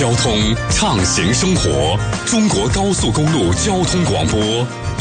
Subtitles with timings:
[0.00, 0.32] 交通，
[0.70, 1.94] 畅行生活。
[2.24, 4.40] 中国高速公路交通广播，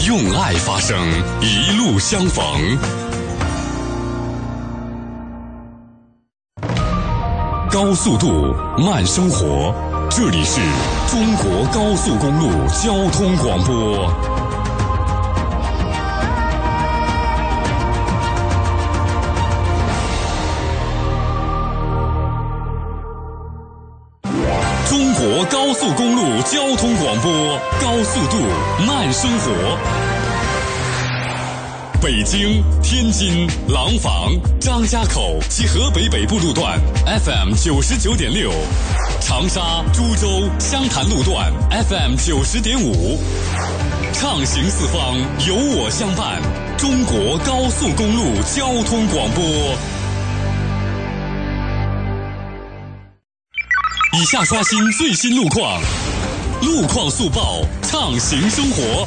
[0.05, 0.97] 用爱发声，
[1.39, 2.45] 一路相逢。
[7.71, 9.73] 高速度慢生活，
[10.09, 10.59] 这里是
[11.07, 12.49] 中国高速公路
[12.83, 14.48] 交通广播。
[26.79, 28.37] 通广播，高速度
[28.87, 29.51] 慢生活。
[32.01, 38.49] 北京、天津、廊坊、张家口及河北北部路段 FM 九十九点六，
[39.19, 41.51] 长沙、株洲、湘潭路段
[41.89, 43.19] FM 九十点五，
[44.13, 46.41] 畅行四方，有我相伴。
[46.77, 49.43] 中国高速公路交通广播。
[54.17, 55.81] 以下刷新最新路况，
[56.61, 59.05] 路况速报，畅行生活。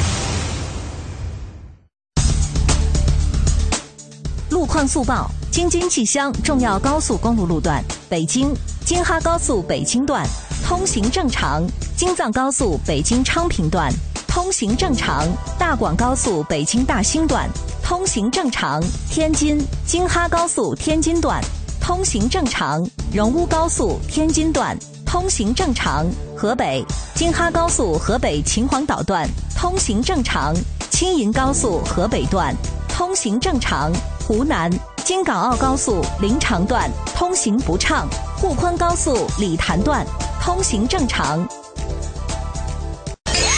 [4.48, 8.55] 路况速报：京津冀乡重要高速公路路段，北京
[8.86, 10.27] 京哈高速北京段
[10.67, 11.62] 通行正常；
[11.94, 13.92] 京藏高速北京昌平段
[14.27, 15.28] 通行正常；
[15.59, 17.47] 大广高速北京大兴段
[17.83, 21.39] 通行正常；天津京哈高速天津段
[21.83, 24.75] 通行正常；荣乌高速天津段
[25.12, 26.82] 通行正常；河北
[27.14, 30.54] 京哈高速河北秦皇岛段通行正常；
[30.88, 32.56] 青银高速河北段
[32.88, 33.92] 通行正常。
[34.27, 34.70] 湖南
[35.04, 40.02] 京港澳高速临长段通行不畅，沪昆高速理潭段
[40.41, 41.47] 通行正常。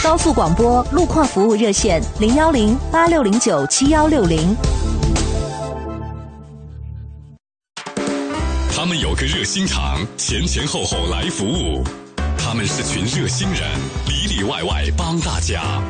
[0.02, 4.56] 高速广播路况服务热线零幺零八六零九七幺六零。
[9.14, 11.84] 个热心肠，前前后后来服务。
[12.36, 13.70] 他们是群热心人，
[14.08, 15.82] 里里外外帮大家。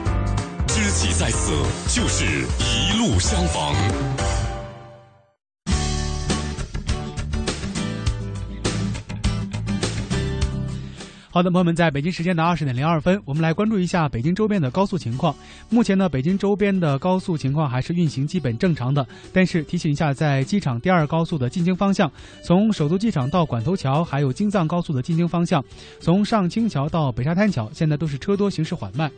[0.67, 1.53] 知己在此，
[1.89, 2.25] 就是
[2.59, 4.34] 一路相逢。
[11.35, 15.35] 好的，朋友们，在北京时间的二十点零二分，我们来关注一下北京周边的高速情况。
[15.69, 19.05] 目前呢，北京周边的高速情况还是运行基本正常的。
[19.33, 22.09] 但是提醒一下，在机场第二高速的进京方向，
[22.45, 25.61] 从首都机场到管头桥，还有京藏高速的进京方向，
[25.99, 29.11] 从上清桥到北沙滩桥，现在都是车多，行驶缓慢。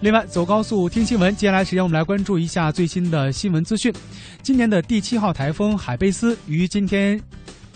[0.00, 1.36] 另外，走高速听新闻。
[1.36, 3.94] 接下来时间，我们来关注一下最新的新闻资讯。
[4.42, 7.22] 今年的第七号台风海贝斯于今天。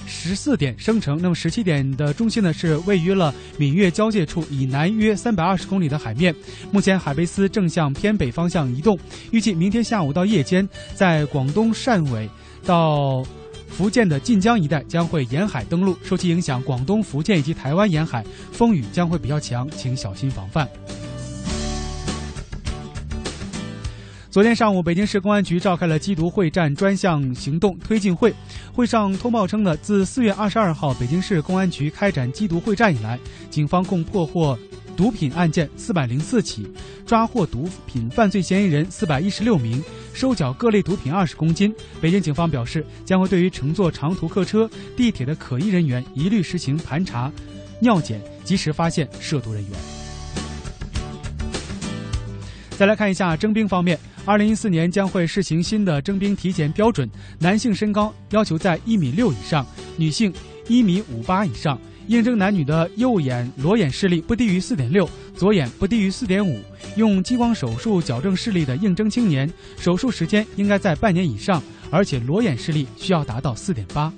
[0.08, 6.34] 十四点生成，那么十七点的中心呢是位于了闽粤交界处以南约三百二十公里的海面。
[6.72, 8.98] 目前海贝斯正向偏北方向移动，
[9.30, 12.28] 预计明天下午到夜间，在广东汕尾
[12.64, 13.22] 到
[13.68, 15.96] 福建的晋江一带将会沿海登陆。
[16.02, 20.66] 受其影响，广东、福建以及台湾沿海风雨将会比较强，请小心防范。
[24.38, 28.32] 昨天上午，北京市公安局召开了缉毒会战专项行动推进会。
[28.72, 33.18] 会上通报称呢，自四月二十二号北京市公安局开展缉毒会战以来，
[33.50, 34.56] 警方共破获
[34.96, 36.72] 毒品案件四百零四起，
[37.04, 39.82] 抓获毒品犯罪嫌疑人四百一十六名，
[40.14, 41.74] 收缴各类毒品二十公斤。
[42.00, 47.28] 北京警方表示，将会对于乘坐长途客车、地铁的可疑人员，一律实行盘查、
[47.80, 49.72] 尿检，及时发现涉毒人员。
[52.76, 53.98] 再来看一下征兵方面。
[54.24, 57.08] 二零一四年将会试行新的征兵体检标准，
[57.38, 60.32] 男性身高要求在一米六以上，女性
[60.68, 61.78] 一米五八以上。
[62.08, 66.58] 应征男女的右眼裸眼视力不低于四点六，左眼不低于四点五。
[66.96, 74.10] 用激光手术矫正视力的应征青年，手术时间应该在半年以上，而且裸眼视力需要达到四点八。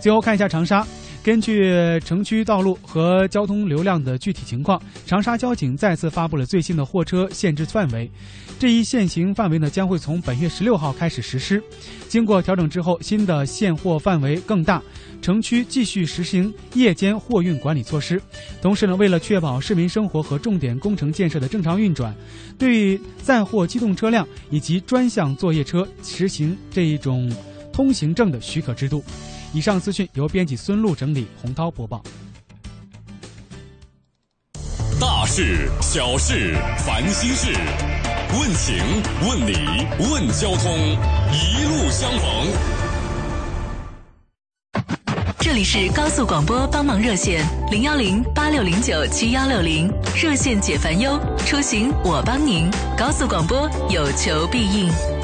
[0.00, 0.86] 最后看一下长沙。
[1.28, 8.10] 根据城区道路和交通流量的具体情况，长沙交警再次发布了最新的货车限制范围。
[8.58, 11.62] 这一限行范围呢，将会从本月十六号开始实施。
[12.08, 14.82] 经过调整之后，新的限货范围更大，
[15.20, 18.18] 城区继续实行夜间货运管理措施。
[18.62, 22.14] 同时呢，为了确保市民生活和重点工程建设的正常运转，
[22.56, 27.30] 对载货机动车辆以及专项作业车实行这一种
[27.70, 29.04] 通行证的许可制度。
[29.54, 32.02] 以上资讯由编辑孙璐整理，洪涛播报。
[35.00, 37.52] 大事、小事、烦心事，
[38.38, 38.76] 问情、
[39.26, 40.70] 问理、问交通，
[41.32, 42.48] 一路相逢。
[45.38, 52.70] 这里是高速广播帮忙热线零幺零八六零九七幺六零，热线解烦忧，出行我帮您。
[52.98, 55.17] 高速广播有求必应。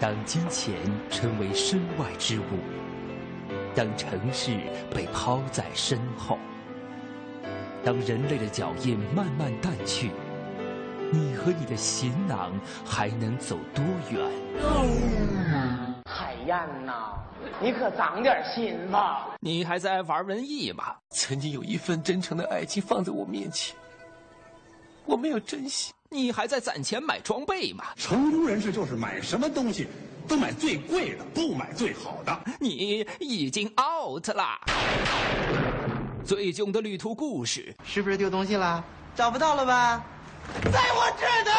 [0.00, 0.74] 当金钱
[1.10, 2.44] 成为身外之物，
[3.74, 4.56] 当城市
[4.94, 6.38] 被抛在身后，
[7.84, 10.10] 当人类的脚印慢慢淡去，
[11.12, 12.50] 你和你的行囊
[12.82, 14.26] 还能走多远？
[16.06, 16.56] 海燕
[16.86, 17.18] 呐，
[17.60, 19.36] 你可长点心吧！
[19.38, 20.96] 你还在玩文艺吗？
[21.10, 23.76] 曾经有一份真诚的爱情放在我面前，
[25.04, 25.92] 我没有珍惜。
[26.12, 27.84] 你还在攒钱买装备吗？
[27.94, 29.86] 成功人士就是买什么东西
[30.26, 32.36] 都买最贵的，不买最好的。
[32.58, 34.58] 你已经 out 了。
[36.24, 38.84] 最囧的旅途故事，是不是丢东西了？
[39.14, 40.04] 找不到了吧？
[40.72, 41.56] 在我这呢。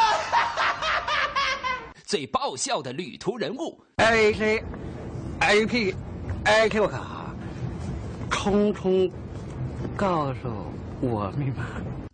[2.06, 4.64] 最爆笑的旅途人物，A K
[5.40, 5.96] A P
[6.44, 7.34] A Q 卡，
[8.30, 9.10] 空空
[9.96, 10.50] 告诉
[11.00, 11.66] 我密码。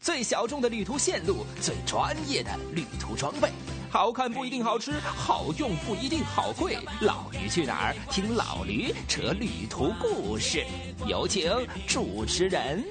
[0.07, 3.49] 最小众的旅途线路，最专业的旅途装备，
[3.89, 6.77] 好看不一定好吃，好用不一定好贵。
[7.01, 7.95] 老驴去哪儿？
[8.09, 10.65] 听老驴扯旅途故事。
[11.05, 11.51] 有请
[11.85, 12.85] 主持人。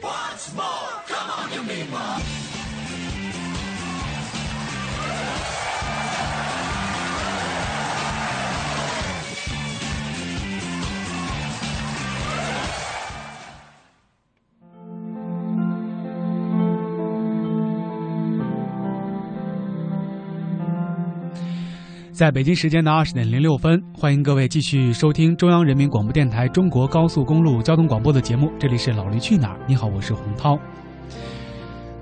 [22.17, 28.51] 在北京时间的二十点零六分，欢迎各位继续收听中央人民广播电台中国高速公路交通广播的节目。
[28.59, 29.61] 这里是老驴去哪儿？
[29.69, 30.59] 你好，我是洪涛。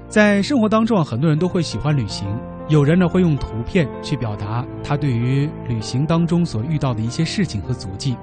[0.08, 2.28] 在生活当中啊，很多人都会喜欢旅行，
[2.68, 8.16] 有人呢会用图片去表达他对于旅行当中所遇到的一些事情和足迹，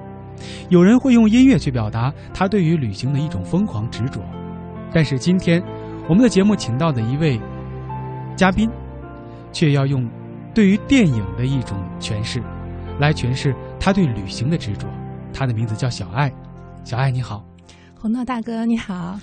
[0.69, 4.21] 有人会用音乐去表达他对于旅行的一种疯狂执着。
[4.93, 5.61] 但是今天，
[6.07, 7.37] 我们的节目请到的一位
[8.37, 8.69] 嘉宾，
[9.51, 10.09] 却要用。
[10.53, 12.41] 对于电影的一种诠释，
[12.99, 14.87] 来诠释他对旅行的执着。
[15.33, 16.31] 他的名字叫小爱，
[16.83, 17.43] 小爱你好，
[17.97, 19.17] 洪涛大哥你好。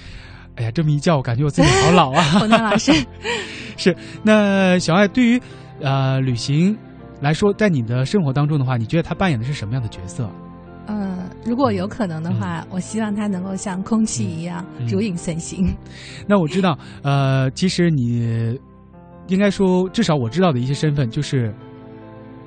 [0.57, 2.23] 哎呀，这么一叫，我感觉我自己好老啊。
[2.41, 2.93] 洪涛老师，
[3.77, 5.41] 是那小爱对于
[5.81, 6.77] 呃旅行
[7.21, 10.29] 来说，在你的生活当中的话，你觉得他扮演的是什么样的角色？
[10.87, 15.77] 嗯，如果有可能的话，我希望他能够像空气一样如影随形。
[16.27, 18.59] 那我知道，呃，其实你。
[19.29, 21.55] 应该说，至少我知道的一些身份就是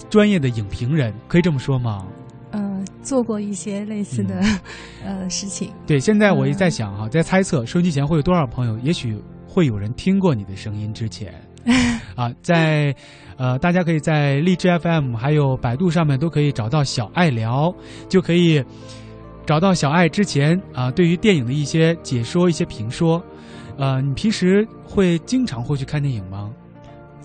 [0.09, 2.05] 专业的影评人，可以这么说吗？
[2.51, 4.41] 嗯，做过一些类似的
[5.05, 5.71] 呃事情。
[5.87, 9.17] 对，现在我也在想哈，在猜测收音机前会有多少朋友，也许
[9.47, 11.33] 会有人听过你的声音之前
[12.15, 12.93] 啊，在
[13.37, 17.73] 呃，大家可以在荔枝 FM 还有百度上面都可以找到小爱聊，
[18.09, 18.63] 就可以
[19.45, 23.21] 找到小爱之前啊对于电影的一些解说、一些评说。
[23.77, 26.51] 呃，你平时会经常会去看电影吗？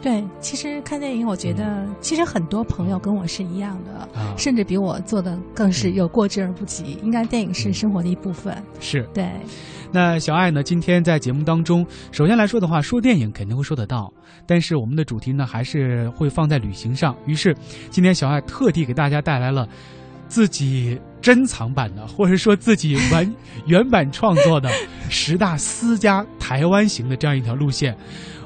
[0.02, 6.98] 对，其实看电影，我觉得其实很多朋友跟我是一样的，甚至比我做的更是有过之而不及。
[7.02, 8.56] 应该电影是生活的一部分。
[8.78, 9.28] 是对。
[9.90, 10.62] 那小爱呢？
[10.62, 14.12] 今天在节目当中，首先来说的话，说电影肯定会说得到，
[14.44, 17.16] 但是我们的主题呢，还是会放在旅行上。
[17.25, 17.56] 于是，
[17.88, 19.66] 今天小爱特地给大家带来了
[20.28, 23.35] 自己珍藏版的，或者说自己 完
[23.66, 24.68] 原版创作的
[25.09, 27.97] 十大私家台湾行的这样一条路线。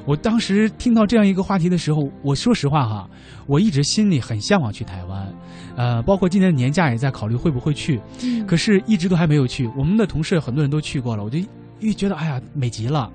[0.05, 3.09] 我当时听到这样一个话题的时候，我说实话哈，
[3.47, 5.33] 我一直心里很向往去台湾，
[5.75, 8.01] 呃，包括今年的年假也在考虑会不会去，
[8.47, 9.69] 可是一直都还没有去。
[9.77, 11.39] 我们的同事很多人都去过了，我就
[11.79, 13.11] 一觉得哎呀美极了。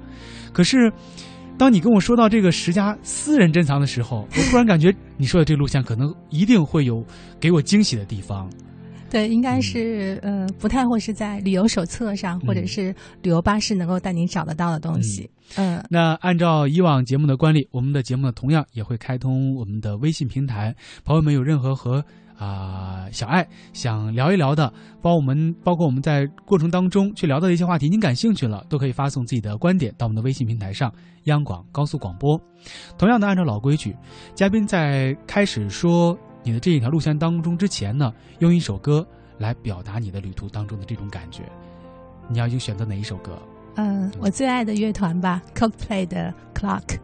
[0.53, 0.93] 可是，
[1.59, 7.05] 当你跟我说到这个十佳私人珍藏的时候，我突然感觉你说的这个路线可能一定会有
[7.41, 8.49] 给我惊喜的地方。
[9.09, 15.31] 对，应该是呃，不太会是在旅游手册上，或者是旅游巴士能够带您找得到的东西。
[15.57, 20.75] 嗯，那按照以往节目的惯例，我们的节目呢同样也会开通我们的微信平台。
[21.05, 22.05] 朋友们有任何和
[22.37, 30.93] 啊小爱想聊一聊的，包我们包括我们在过程当中去聊到的一些话题，您感兴趣了，都可以发送自己的观点到我们的微信平台上，
[31.25, 32.37] 央广高速广播。
[32.99, 33.97] 同样的，按照老规矩，
[34.35, 36.19] 嘉宾在开始说。
[36.47, 39.05] 你的这一条路线当中之前呢，用一首歌
[39.37, 41.43] 来表达你的旅途当中的这种感觉，
[42.29, 43.37] 你要去选择哪一首歌？
[43.75, 47.01] 嗯，我最爱的乐团吧，Coldplay 的 Clock。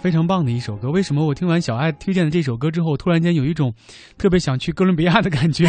[0.00, 0.90] 非常棒的一首歌！
[0.90, 3.72] 为什么我听完小爱推荐的这首歌之后，突然间有一种
[4.16, 5.66] 特别想去哥伦比亚的感觉？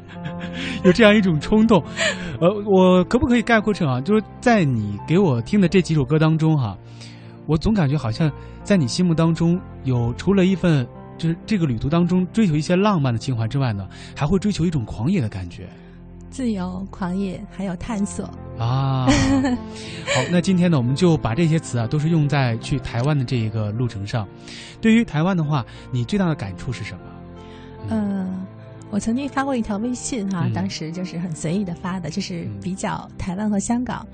[0.84, 1.82] 有这样一种冲动。
[2.38, 3.98] 呃，我可不可以概括成啊？
[4.00, 6.76] 就是在你给我听的这几首歌当中，哈，
[7.46, 8.30] 我总感觉好像
[8.62, 10.86] 在你心目当中有除了一份
[11.16, 15.66] 就是这个旅途当中追求一些浪漫的情怀之外呢，还会追求一种狂野的感觉。
[16.36, 18.26] 自由、狂野，还有探索
[18.58, 19.06] 啊！
[20.14, 24.28] 好，那今天呢，我们就把这些词啊，都是用在去台湾的这一个路程上。
[24.78, 27.00] 对于台湾的话，你最大的感触是什么？
[27.88, 28.46] 嗯，
[28.90, 34.06] 我曾经发过一条微信哈，当时就是很随意的发的，就是比较台湾和香港。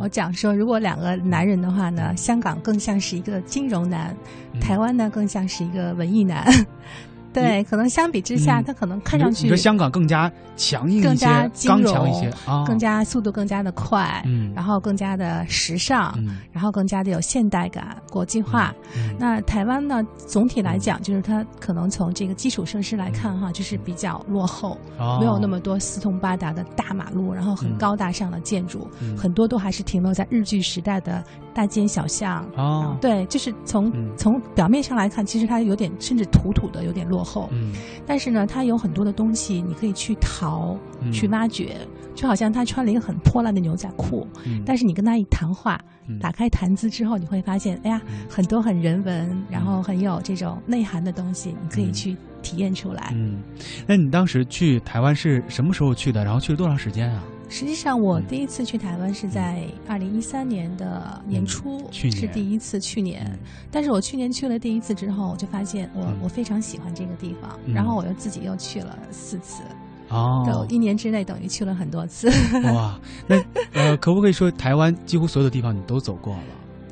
[0.00, 4.16] 我讲说，如果两个男人的话呢，香港更像是一个金融男，
[4.60, 6.46] 台湾呢更像是一个文艺男。
[7.34, 11.26] 对，可能相比之下，它可能看上去，你说香港更加强硬一些，
[11.66, 12.32] 刚强一些，
[12.66, 16.16] 更加速度更加的快，嗯，然后更加的时尚，
[16.52, 18.72] 然后更加的有现代感、国际化。
[19.18, 24.78] 那台湾呢，总体来讲，就是它可能从这个基础设施来看，哈，就是比较落后，
[25.18, 28.88] 没有那么多四通八达的大马路，然后很高大上的建筑，
[29.18, 31.22] 很多都还是停留在日据时代的
[31.54, 32.44] 大街小巷。
[32.56, 37.24] 哦，对，就是从从表面上来看，其实它有点甚至土土的，有点落。
[37.24, 37.72] 后，嗯，
[38.06, 40.76] 但是呢，它有很多的东西你可以去淘、
[41.12, 41.76] 去挖掘，
[42.14, 45.80] 就好像他穿了一个很破烂的牛仔裤，嗯但是你跟他一谈话，
[46.20, 53.10] 打开谈资之后，你会发现，哎呀，很多很人文，然后很有这种内涵的东西，你可以去体验出来。
[53.14, 53.40] 嗯，
[53.86, 56.24] 那你当时去台湾是什么时候去的？
[56.24, 57.22] 然后去了多长时间啊？
[57.54, 63.38] 实际上，我第一次去台湾是在二零一三年的年初，是第一次去年。
[63.70, 69.62] 但是我去年去了第一次之后，我就发现我我非常喜欢这个地方，然后我又自己又去了四次，
[70.08, 72.28] 哦，一年之内等于去了很多次。
[72.72, 73.40] 哇，那
[73.72, 76.42] 呃，可不可以说台湾几乎所有的地方你都走过了？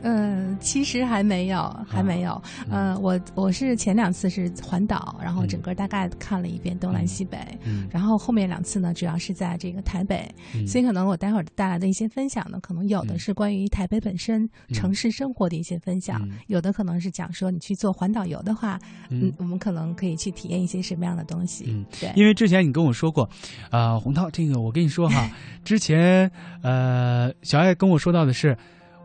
[0.03, 2.41] 嗯，其实还没有，还没有。
[2.71, 7.39] 嗯，我我是前两次是环岛，然后整个大概看了一遍东南西北。
[7.65, 10.29] 嗯，然后后面两次呢，主要是在这个台北。
[10.55, 18.79] 嗯，所以可能我待会儿带来的一些分享呢，可能有的是关于台北本身城市生活的一些分享，有的可能是讲说你去做环岛游的话，
[19.09, 21.67] 嗯，我们可能可以去体验一些什么样的东西。
[21.69, 22.13] 嗯，对。
[22.17, 23.29] 因为之前你跟我说过，
[23.71, 25.31] 啊，洪涛，这个我跟你说哈，
[25.65, 26.31] 之前
[26.63, 28.57] 呃，小爱跟我说到的是。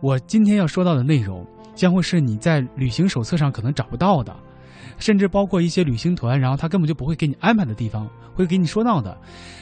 [0.01, 4.35] 我今天要说到的内容，将会是你在旅行手册上可能找不到的，
[4.97, 9.17] 甚至包括一些旅行团，然后他根本就不会给你安排的地方，会给你说到的。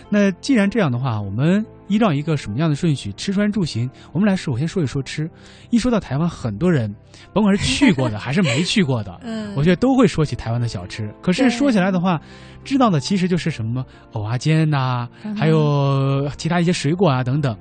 [0.09, 3.11] 那既然这样的话，我们依照一个什么样的顺序？
[3.13, 5.29] 吃穿住行，我们来首先说一说吃。
[5.71, 6.93] 一说到台湾，很多人，
[7.33, 11.11] 甭管是去过的 还是没去过的，嗯，我觉得都会说起台湾的小吃。
[11.21, 12.21] 可是说起来的话，
[12.63, 17.57] 知道的其实就是什么藕啊煎呐，还有其他一些水果啊等等。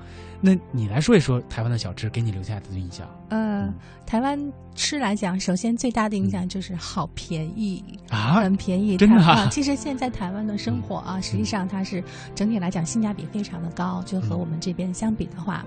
[0.46, 3.08] 那你来说一说台湾的小吃，给你留下的印象。
[3.30, 3.72] 呃，
[4.04, 4.38] 台湾
[4.74, 9.48] 吃来讲，首先最大的印象就是好便宜啊，很便宜，真的。
[9.50, 12.04] 其实现在台湾的生活啊，实际上它是
[12.34, 15.64] 整体来讲性价比非常的高，就和我们这边相比的话，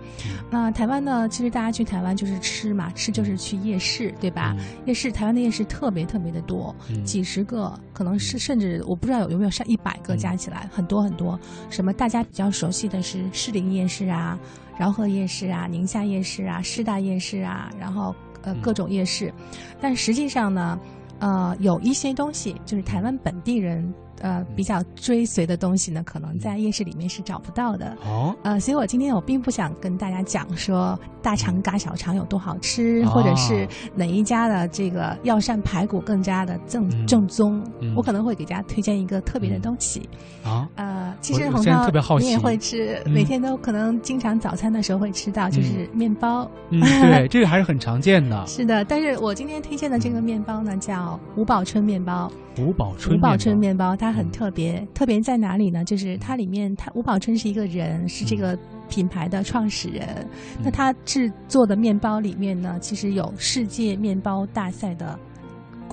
[0.51, 4.55] 那台湾呢，其实大家去台湾就是吃嘛，吃就是去夜市，对吧？
[4.85, 11.37] 夜市，台湾的夜市特别特别的多，几十个，可能是甚至我不知道有有没有上一百个加起来，很多很多。
[11.71, 14.37] 什么大家比较熟悉的是士林夜市啊。
[14.77, 19.33] 饶河夜市啊，宁夏夜市啊，师大夜市啊，然后呃各种夜市，
[19.81, 20.79] 但实际上呢，
[21.19, 23.93] 呃有一些东西就是台湾本地人。
[24.21, 27.95] 呃，比较追随的东西呢，可能在夜市里面是找不到的。
[28.05, 37.63] 哦，呃，所以我今天我并不想跟大家讲说大肠嘎小肠有多好吃，或者是哪一家的这个药膳排骨更加的正正宗。
[37.95, 40.07] 我可能会给大家推荐一个特别的东西。
[40.43, 46.49] 啊，呃，其实红烧你也会吃，每天都可能经常早餐的时候会吃到，就是面包。
[46.69, 48.45] 嗯，对， 这个还是很常见的。
[48.47, 52.31] 是的，但是我今天推荐的这个面包呢，叫五宝春面包。
[52.59, 55.83] 五宝春，五宝春面包，它很特别，特别在哪里呢？
[55.83, 58.57] 就是它里面，它吴宝春是一个人，是这个
[58.89, 60.27] 品牌的创始人。
[60.63, 65.17] 那他制作的面包里面呢，其实有世界面包大赛的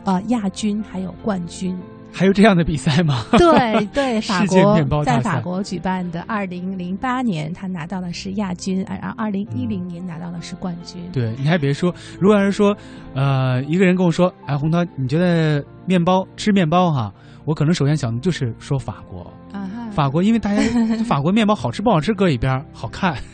[0.04, 1.76] 呃亚军，还有冠军。
[2.16, 3.24] 还有这样的比赛吗？
[3.32, 11.02] 对对， 法国在法国举办的，二零零八年他拿到的是亚军，然后二零一零年拿到的是冠军。
[11.12, 12.72] 对，你还别说，如果要是说，
[13.16, 17.12] 呃，一个人跟我说，哎，洪涛，你觉得面包吃面包哈，
[17.44, 20.62] 我可能首先想的就是说法国啊，法国，因为大家
[21.04, 23.16] 法国面包好吃不好吃搁一边，好看。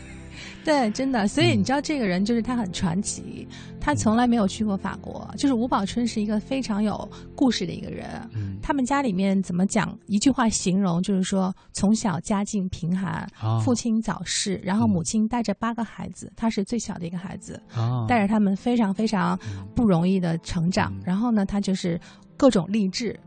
[0.63, 1.27] 对，真的。
[1.27, 3.49] 所以你知道，这个人就是他很传奇，
[3.81, 5.27] 他从来没有去过法国。
[5.39, 8.07] 就是吴宝春是一个非常有故事的一个人。
[8.35, 9.99] 嗯，他们家里面怎么讲？
[10.07, 13.27] 一句话形容就是说，从小家境贫寒，
[13.65, 17.59] 父亲早逝，然后母亲带着八个孩子，他是最小的一个孩子，
[18.07, 19.39] 带着他们非常非常
[19.75, 20.93] 不容易的成长。
[21.03, 21.99] 然后呢，他就是
[22.37, 23.19] 各种励志。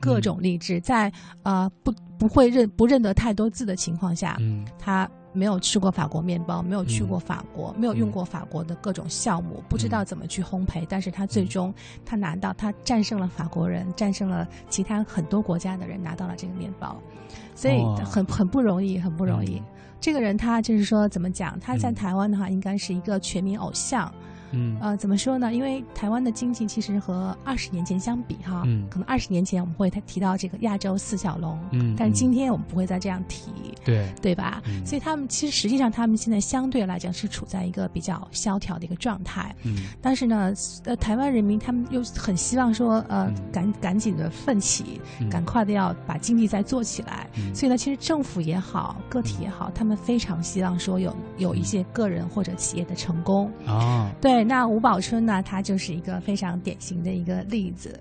[0.00, 11.72] 各种励志，在呃不不会认不认得太多字的情况下，嗯，他没有吃过法国面包，没有去过法国，没有用过法国的各种酵母，不知道怎么去烘焙，但是他最终
[12.04, 17.00] 他拿到，他战胜了法国人，战胜了其他很多国家的人，拿到了这个面包，
[17.54, 19.62] 所以很很不容易，很不容易。
[20.00, 21.58] 这个人他就是说怎么讲？
[21.60, 24.12] 他在台湾的话，应该是一个全民偶像。
[24.52, 25.52] 嗯，呃，怎么说呢？
[25.52, 33.50] 因为台湾的经济其实和二十年前相比，哈，嗯，可能二十年前我们会提到这个亚洲四小龙，嗯，但是今天我们不会再这样提，
[33.84, 34.62] 对，对吧？
[34.84, 40.52] 所以他们其实实际上他们现在相对来讲是处在一个比较萧条的一个状态，嗯，但是呢，
[40.84, 53.50] 呃，台湾人民他们又很希望说，呃，赶赶紧的奋起，赶快的要把经济再做起来，所以呢，其实政府也好，个体也好，他们非常希望说有有一些个人或者企业的成功。
[53.66, 54.37] 啊，对。
[54.44, 55.42] 那吴宝春呢？
[55.42, 57.98] 他就是一个非常典型的一个例子，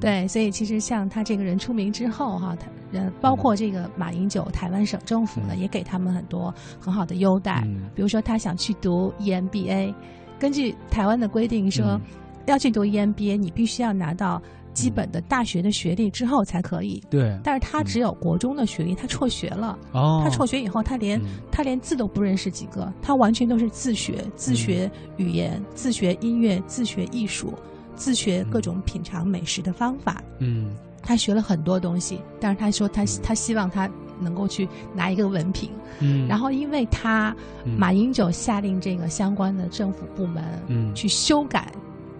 [0.00, 2.66] 对，所以其实像他这个人出名之后哈，他
[2.98, 9.94] 呃，包括这个马英九台湾省政府呢，也给他们很多很好的优待，比如说他想去读 EMBA，
[10.38, 12.00] 根据台湾的规定说，
[12.46, 14.40] 要去读 EMBA，你必须要拿到。
[14.76, 17.36] 基本的大学的学历之后才可以，对。
[17.42, 19.76] 但是他只有国中的学历，他辍学了。
[19.92, 20.20] 哦。
[20.22, 27.54] 他辍学以后，他连他连字都不认识几个，他完全都是自学，自学语言，自学音乐，自学艺术，
[27.94, 30.22] 自学各种品尝美食的方法。
[30.40, 30.70] 嗯。
[31.02, 33.88] 他学了很多东西，但是他说他他希望他
[34.20, 35.70] 能够去拿一个文凭。
[36.00, 36.28] 嗯。
[36.28, 37.34] 然后，因为他
[37.78, 41.72] 马英九下令这个相关的政府部门嗯去修改。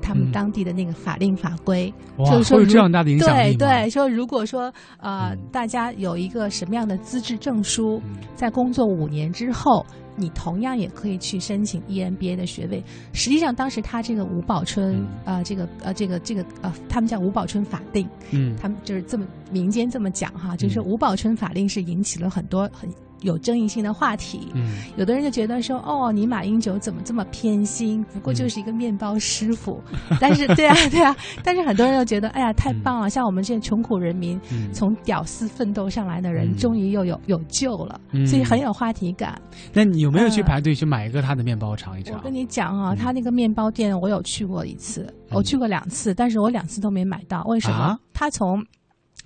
[0.07, 8.01] 他们当地的那个法令法规，就是说有这样大的影响对对，说如果说呃，大家有一个什么样的资质证书，
[8.37, 12.81] 在工作五年之后，你同样也可以去申请 EMBA 的学位。
[13.13, 22.89] 实际上，当时他这个吴宝春呃，这个呃，这个这个呃，他们叫吴宝春法令，嗯，他们就是这么民间这么讲哈，就是吴宝春法令是引起了很多很。
[23.23, 28.05] 有争议性的话题，嗯，有的人就觉得说，哦，你马英九怎么这么偏心？
[28.13, 29.83] 不过就是一个面包师傅，
[30.21, 33.09] 但是，对啊， 对啊，但是很多人又觉得，哎呀，太棒了！
[33.09, 34.39] 像我们这些穷苦人民，
[34.73, 39.41] 从屌丝奋斗上来的人，终于又有有救了，所以很有话题感。
[39.73, 42.17] 那你有没有去排队去买一个他的面包尝一尝？
[42.17, 47.43] 我跟你讲啊，他那个面包店我有去过一次，我去过两次，但是我两次都没买到。
[47.45, 47.99] 为什么？
[48.13, 48.65] 他从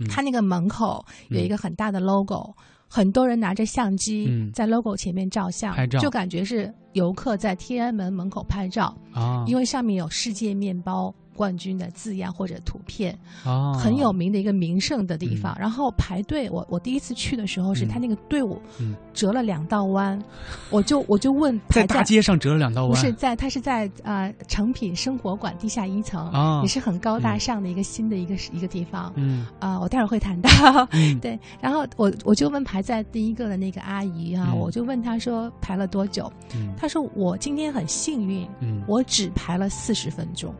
[0.09, 2.55] 他那个门口有一个很大的 logo。
[2.93, 11.15] 很多人拿着相机在 logo 前面照相，就感觉是游客在天安门门口拍照啊，因为上面有世界面包。
[11.41, 15.57] 冠军的字样或者图片，哦，很有名的一个名胜的地方。
[15.59, 18.61] 然后排队，我我第一次去的时候，是他那个队伍
[19.15, 20.23] 折了两道弯，
[20.69, 29.11] 我就我就问，在大街上折了两道弯，不是在他是在呃诚品生活馆地下一层，也是很高大上的一个新的一个一个地方。
[29.17, 29.47] 嗯。
[29.61, 30.51] 啊，我待会儿会谈到。
[31.23, 36.31] 对，然后我我就问排在第一个的那个阿姨啊，我就问她说排了多久？
[36.77, 38.47] 她说我今天很幸运，
[38.87, 40.55] 我只排了四十分钟。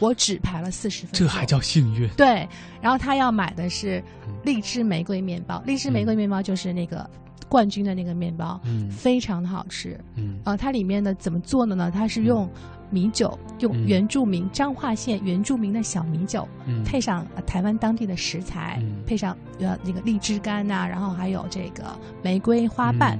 [0.00, 2.08] 我只排了四十分钟，这还叫幸运？
[2.16, 2.48] 对，
[2.80, 4.02] 然后他要买的是
[4.42, 7.08] 荔枝玫瑰面包，荔枝玫瑰面包就是那个
[7.48, 11.90] 冠军的那个面包，嗯，非常的好吃，嗯，呃，它里面的怎么做的呢？
[11.90, 12.50] 它是用
[12.90, 16.48] 米酒，用原住民彰化县原住民的小米酒，
[16.84, 21.84] 配上台湾当地的食材，配上呃那个荔枝干呐，然后还有这个
[22.22, 23.18] 玫瑰花瓣。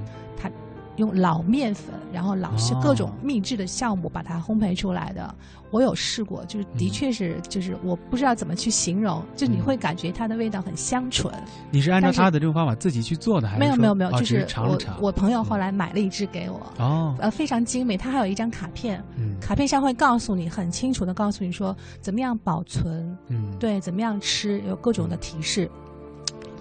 [0.97, 5.33] 用老面粉，然后老是各种秘制的酵母把它烘焙出来的。
[5.71, 11.33] 我有试过，就是的确是，就是我不知道怎么去形容，就你会感觉它的味道很香醇。
[11.69, 19.03] 你是按照他的这种方法自己去做的，还是没有没有没有，就是我我朋友后来买了一支给我，哦，呃，非常精美，它还有一张卡片，
[19.41, 25.69] 卡片上会告诉你很清楚的告诉你说怎么样保存，嗯，对，怎么样吃，有各种的提示。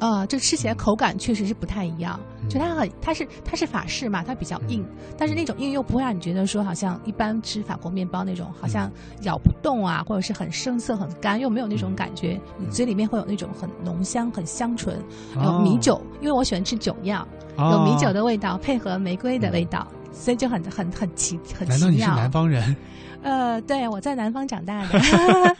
[0.00, 4.84] 呃，这吃起来口感确实是不太一样，就它很，它是它是法式嘛，它比较硬，
[5.16, 8.90] 但是那种硬又不会让你觉得说好像一般吃法国面包那种，好像
[9.22, 14.96] 咬不动啊，或者是很生涩很干，又没有那种感觉，你嘴里面会有那种很浓香、很香醇，
[15.42, 17.26] 有米酒，因为我喜欢吃酒酿，
[17.56, 21.78] 有米酒的味道配合玫瑰的味道，所以就很很很奇很奇妙。
[21.78, 22.76] 难道你是南方人？
[23.24, 25.00] 呃，对，我在南方长大的，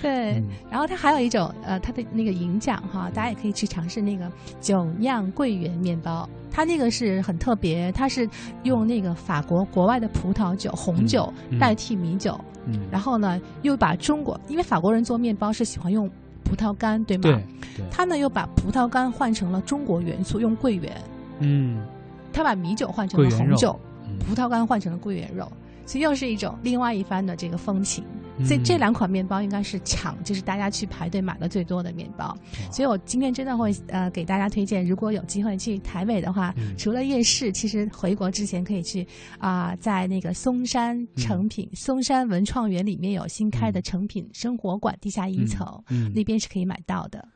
[0.00, 0.42] 对。
[0.70, 6.26] 然后它还有一种呃，它的那个银奖哈，大家也可以去尝试那个酒酿桂圆面包。
[6.50, 8.28] 它那个是很特别，它是
[8.62, 16.08] 用那个法国国外的葡萄酒红酒代替米酒，嗯然后呢又把中国，因为法国人做面包是喜欢用
[16.44, 17.22] 葡萄干，对吗？
[17.22, 17.84] 对。
[17.90, 20.92] 他呢又把葡萄干换成了中国元素，用桂圆。
[21.40, 21.84] 嗯。
[22.32, 23.78] 他把米酒换成了红酒，
[24.24, 25.50] 葡萄干换成了桂圆肉。
[25.88, 28.04] 所以又是一种另外一番的这个风情，
[28.44, 32.36] 所以这两款面包应该是抢，就是大家去排队买的最多的面包。
[32.70, 39.06] 所以我今天真的会呃给大家推荐，如果有机会去台北的话，除了夜市，其实回国之前可以去
[39.38, 45.66] 啊，在那个松山成品、松山文创园里面有新开的成品生活馆地下一层，
[46.14, 47.26] 那边是可以买到的。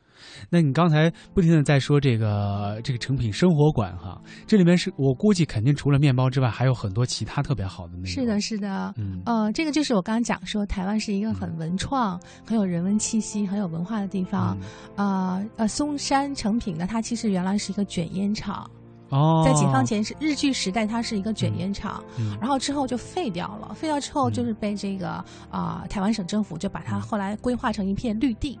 [0.49, 8.05] 那你刚才不停的在说这个这个成品生活馆哈，这里面是我估计肯定除了面包之外，还有很多其他特别好的那。
[8.05, 14.57] 是的，是的，嗯，呃，这个就是我刚刚讲说，台湾是一个很文创、很有人文气息、很有文化的地方。
[14.95, 18.69] 呃呃，松山成品呢，它其实原来是一个卷烟厂。
[19.09, 22.03] 哦，在解放前是日据时代，它是一个卷烟厂，
[22.41, 23.73] 然后之后就废掉了。
[23.75, 28.59] 废掉之后，就是被这个啊台湾省政府就把它后来规划成一片绿地。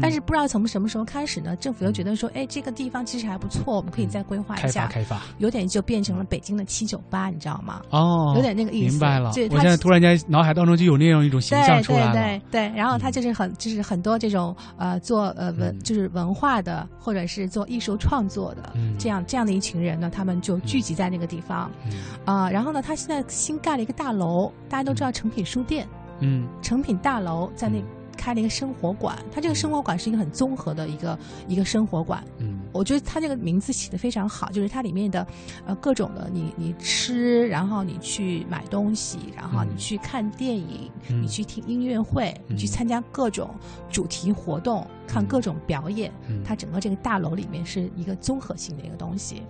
[0.00, 1.54] 但是不知道从什么时候开始呢？
[1.56, 7.82] 政府又觉得说，哎，这个地方其实还不错，我们可以再规划一下，开发开发，有点就变成了北京的七九八，你知道吗？
[7.90, 8.92] 哦，有点那个意思。
[8.92, 12.12] 明白了，我现在突然间脑海当中就有那样一种形象出来了。
[12.12, 21.70] 对对对对，然后他就是很就是很多这种呃做呃文就是文化的或者是做艺术创作的这样这样的一群人呢，他们就聚集在那个地方
[22.24, 22.50] 啊。
[22.50, 25.86] 然后呢，他现在新盖了一个大楼，大家都知道诚品书店，
[26.20, 27.82] 嗯，诚品大楼在那。
[28.18, 32.22] 开了一个生活馆，它这个生活馆是一个很综合的一个一个生活馆。
[32.38, 35.26] 嗯，我觉得它这个名字起的非常好，就是它里面的
[35.64, 43.48] 呃各种的你你吃，然后你去买东西，然后你去看电影，你去听音乐会，你去参加各种
[43.88, 46.12] 主题活动，看各种表演。
[46.44, 49.42] 它整个这个大楼里面是一个综合性的一个东西。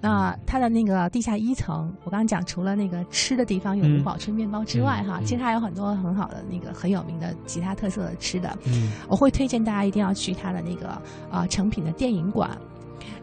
[0.00, 8.56] 那它的那个地下一层，我刚刚讲，除了那个吃的地方有五宝春面包之外，哈，其实还有很多很好的那个很有名的其他特色的吃的。
[8.64, 12.50] 嗯，我会推荐大家一定要去它的那个啊成品的电影馆。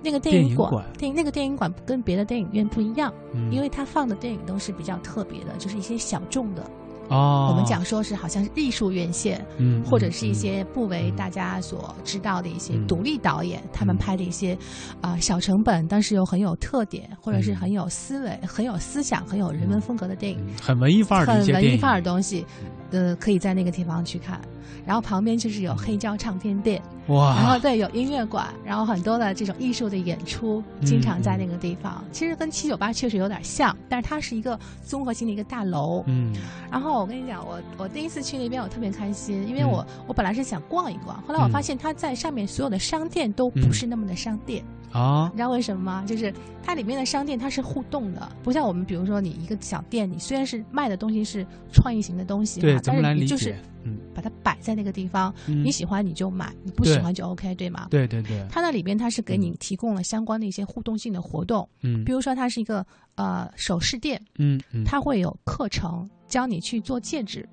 [0.02, 3.12] 那个电影馆，电那个电影馆跟别的电影院不一样，
[3.52, 6.64] 因为它放的电影都是比较特别的，就是一些小众的。
[7.10, 14.58] 哦，我们讲说是好像是艺术院线，嗯，或者是一些不为大家所知道的一些独立导演，他们拍的一些
[15.02, 22.46] 啊小成本，但是又很有特点，或者是很有思维、很有思想、很有人文风格的电影，很文艺范儿的很文艺范儿的东西，
[22.92, 24.40] 呃，可以在那个地方去看。
[24.86, 27.36] 然后旁边就是有黑胶唱片店，哇！
[27.36, 32.04] 然后对，有音乐馆，然后很多的这种艺术的演出，经常在那个地方。
[32.12, 36.04] 其实跟七九八确实有点像，但是它是一个综合性的一个大楼。
[36.08, 36.34] 嗯。
[36.72, 44.64] 然后我跟你讲，我我第一次去那边，我特别开心，因为我我本来是想逛一逛，后来我发现它在上面所有的商店都不是那么的商店。
[44.94, 46.04] 啊，你知道为什么吗？
[46.08, 53.54] 就是它里面的商店它是互动的，不像我们，比如说你一个小店，你虽然是卖的东西是创意型的东西，对，但是你就是
[53.88, 57.88] 嗯，把它摆在那个地方，你喜欢你就买，你不喜欢就 OK，对吗？
[57.90, 58.46] 对对对。
[58.50, 67.48] 它那里边它是给你提供了相关的一些互动性的活动，嗯，比如说它是一个呃首饰店，嗯，它会有课程教你去做戒指、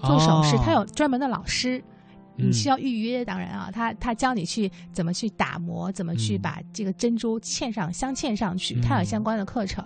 [0.00, 1.82] 做首饰，它有专门的老师。
[2.42, 9.84] 你需要预约，当然啊，他他教你去怎么去打磨，怎么去把这个珍珠嵌上镶嵌上去，它有相关的课程。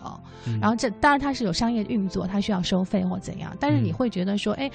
[0.61, 3.57] 然后这当然它是有商业运作，它需要收费或怎样。
[3.59, 4.71] 但是你会觉得说，哎，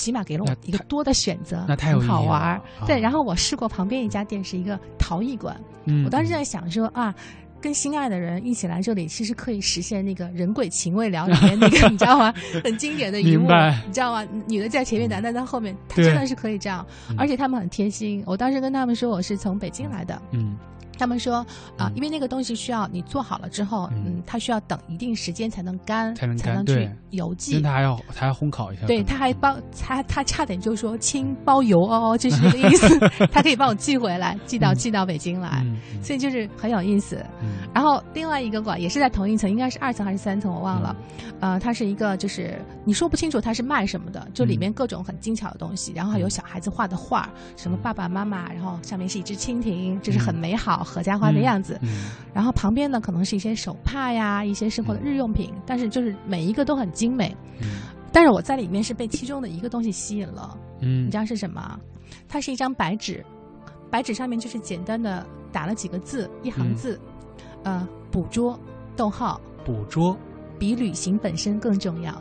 [0.00, 2.60] 起码给了我一个多的选择，那太有好玩。
[2.86, 5.60] 对，然后我试过旁边一家店是一个陶艺馆，
[6.04, 7.14] 我当时在想说啊。
[7.62, 12.32] 跟心爱的人一起来这里，其实可以实现那个人鬼情未了里面那个， 你知道吗？
[12.64, 13.50] 很经典的一幕，
[13.86, 14.26] 你知道吗？
[14.48, 16.86] 女的在前面，男的在后面，他真的是可以这样，
[17.18, 18.22] 而且他们很贴心。
[18.24, 20.56] 我当时跟他们说，我是从北京来的，嗯。
[21.00, 21.44] 他们说
[21.78, 27.58] 啊，因为那个东西需要你做好了之后，嗯，它需要等一定时间才能干，才能才能去邮寄。
[27.62, 28.86] 他还要，他还烘烤一下。
[28.86, 32.98] 对，他还帮，他他差点就说亲包邮哦，就是这个意思。
[33.32, 35.64] 他可以帮我寄回来，寄到寄到北京来，
[36.02, 37.24] 所以就是很有意思。
[37.72, 40.94] 然后另外一个馆也是在同一层，应该是二层还是三层，我忘了。
[41.40, 50.84] 呃，它是一个就是你说不清楚它是卖什么的，就里面各种很精巧的东西，然后还有小孩子画的画，什么爸爸妈妈，然后上面是一只蜻蜓，就是很美好。
[50.90, 51.78] 合家欢的样子，
[52.34, 57.34] 然后旁边呢可能是一些手帕呀，一些生活的日用品，但是就是每一个都很精美。
[58.12, 61.78] 但是我在里面是被其中的一个东西吸引了，嗯，你知道是什么？
[62.28, 63.24] 它是一张白纸，
[63.88, 67.00] 白纸上面就是简单的打了几个字，一行字，
[67.62, 68.58] 呃，捕捉，
[68.96, 70.16] 逗号，捕捉，
[70.58, 72.12] 比旅行本身更重要。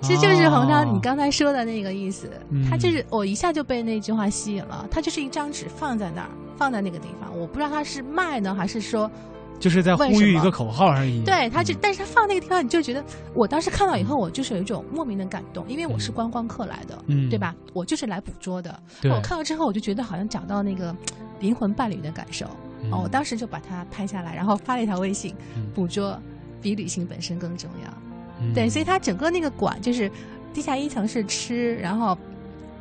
[0.00, 4.86] 其实就是洪涛你刚才说的那个意思，嗯他就是我一下就被那句话吸引了。
[4.90, 9.10] 他就是一张纸放在那儿，放在那个地方，我不知道他是卖呢，还是说
[9.58, 11.20] 就是在呼吁一个口号而已。
[11.24, 17.54] 对，他就，但是他放那个地方，你就觉得，我当时看到以后，我就是有一种莫名的感动，因为我是观光客来的，嗯对吧？
[17.72, 18.80] 我就是来捕捉的。
[19.00, 20.94] 对我看到之后，我就觉得好像找到那个
[21.40, 22.46] 灵魂伴侣的感受。
[22.84, 26.16] 嗯哦，我当时就把它拍下来，然后发了一条微信，嗯捕捉
[26.62, 27.92] 比旅行本身更重要。
[28.40, 28.52] 嗯。
[28.54, 30.10] 对，所以它整个那个馆就是
[30.52, 32.16] 地下一层是吃，然后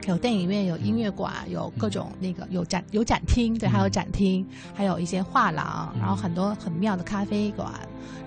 [0.07, 7.71] 有电影院、有音乐馆、有各种那个有展有展厅，对，还有展厅，还有一些画廊，然后很多很妙的咖啡馆，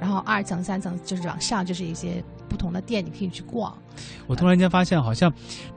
[0.01, 3.77] 然后二层、三层就是往上就是一些不同的店，你可以去逛。
[4.27, 5.33] 我突然间发现，好像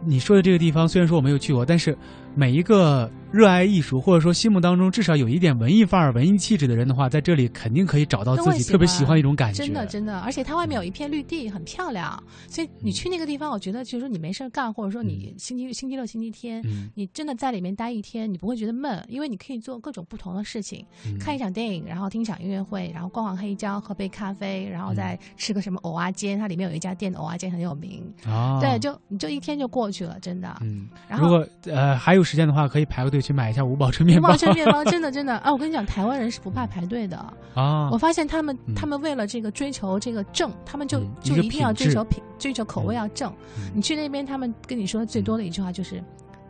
[0.05, 1.97] 你说的这个地方，虽然说我没有去过，但是
[2.35, 9.63] 每一个热爱艺术或者说心目当中至少有一点文艺范儿、文艺气质的人的话，在这里肯定可以找到自己特别喜欢的一种感觉。
[9.63, 12.21] 真的真的，而且它外面有一片绿地，很漂亮。
[12.47, 28.12] 所以你去那个地方，我觉得就是说你没事儿干，或者说你星期星期六、星期天，嗯你真的在里面待一天，你不会觉得闷，因为你可以做各种不同的事情，嗯看一场电影，然后听一场音乐会，然后逛逛黑胶，喝杯咖啡，然后再吃个什么藕啊煎，它里面有一家店的藕啊煎很有名。
[28.25, 30.55] 啊，对，就你就一天就过去了，真的。
[30.61, 34.29] 嗯，然后如果呃还有时间的话，可以排个队去买一下五宝春面包。
[34.29, 35.51] 五宝春面包 真的真的啊！
[35.51, 37.17] 我跟你讲，台湾人是不怕排队的。
[37.53, 43.31] 啊，我发现他们嗯他们为了这个追求这个正，他们就嗯就一定要追求品，追求口味要正。
[43.57, 46.03] 嗯你去那边，他们跟你说最多的一句话就是，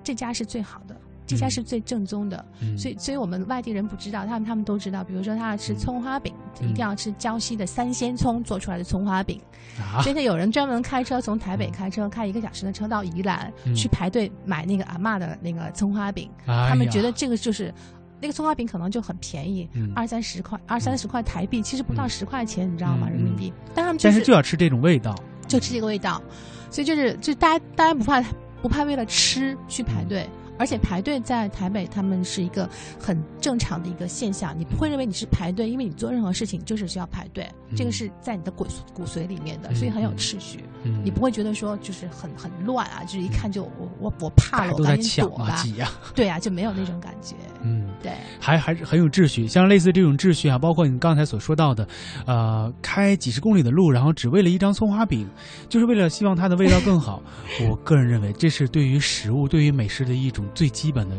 [0.04, 0.96] 这家是最好的。
[1.26, 5.04] 这家是最正宗的，嗯所以所以我们外地人不知道，他们他们都知道。
[5.04, 9.40] 比如说，他要吃葱花饼，嗯一定要吃胶西的三鲜葱做出来的葱花饼。
[9.80, 17.74] 啊所以有人专门开车从台北开车开一个小时的车到宜兰、嗯去排队买那个阿嬷的那个葱花饼，哎他们觉得这个就是。
[18.22, 23.08] 那个葱花饼可能就很便宜，嗯二三十块，二三十块台币，其实不到嗯十块钱，你知道吗？
[23.10, 23.52] 嗯人民币。
[23.76, 25.14] 但他们就但是是就要吃这种味道。
[25.46, 26.24] 就吃这个味道，
[26.72, 28.24] 所以就是就大家大家不怕
[28.62, 30.26] 不怕为了吃去排队，
[30.58, 40.64] 而且排队在台北他们是一个很正常的一个现象，你不会认为你是排队，因为你做任何事情就是需要排队，嗯这个是在你的骨骨髓里面的，嗯所以很有秩序。
[40.84, 45.46] 嗯，你不会觉得说就是很很乱啊，就是一看就我我我怕了，我赶紧抢啊躲
[45.78, 45.92] 吧。
[46.14, 47.36] 对啊，就没有那种感觉。
[47.62, 47.90] 嗯。
[48.04, 51.88] 对，还还是很有秩序，像类似这种秩序啊，包括你刚才所说到的，
[52.26, 55.26] 呃，开几十公里的路，然后只为了一张葱花饼，
[55.70, 57.22] 就是为了希望它的味道更好。
[57.70, 61.16] 我个人认为，这是对于食物、对于美食的一种最基本的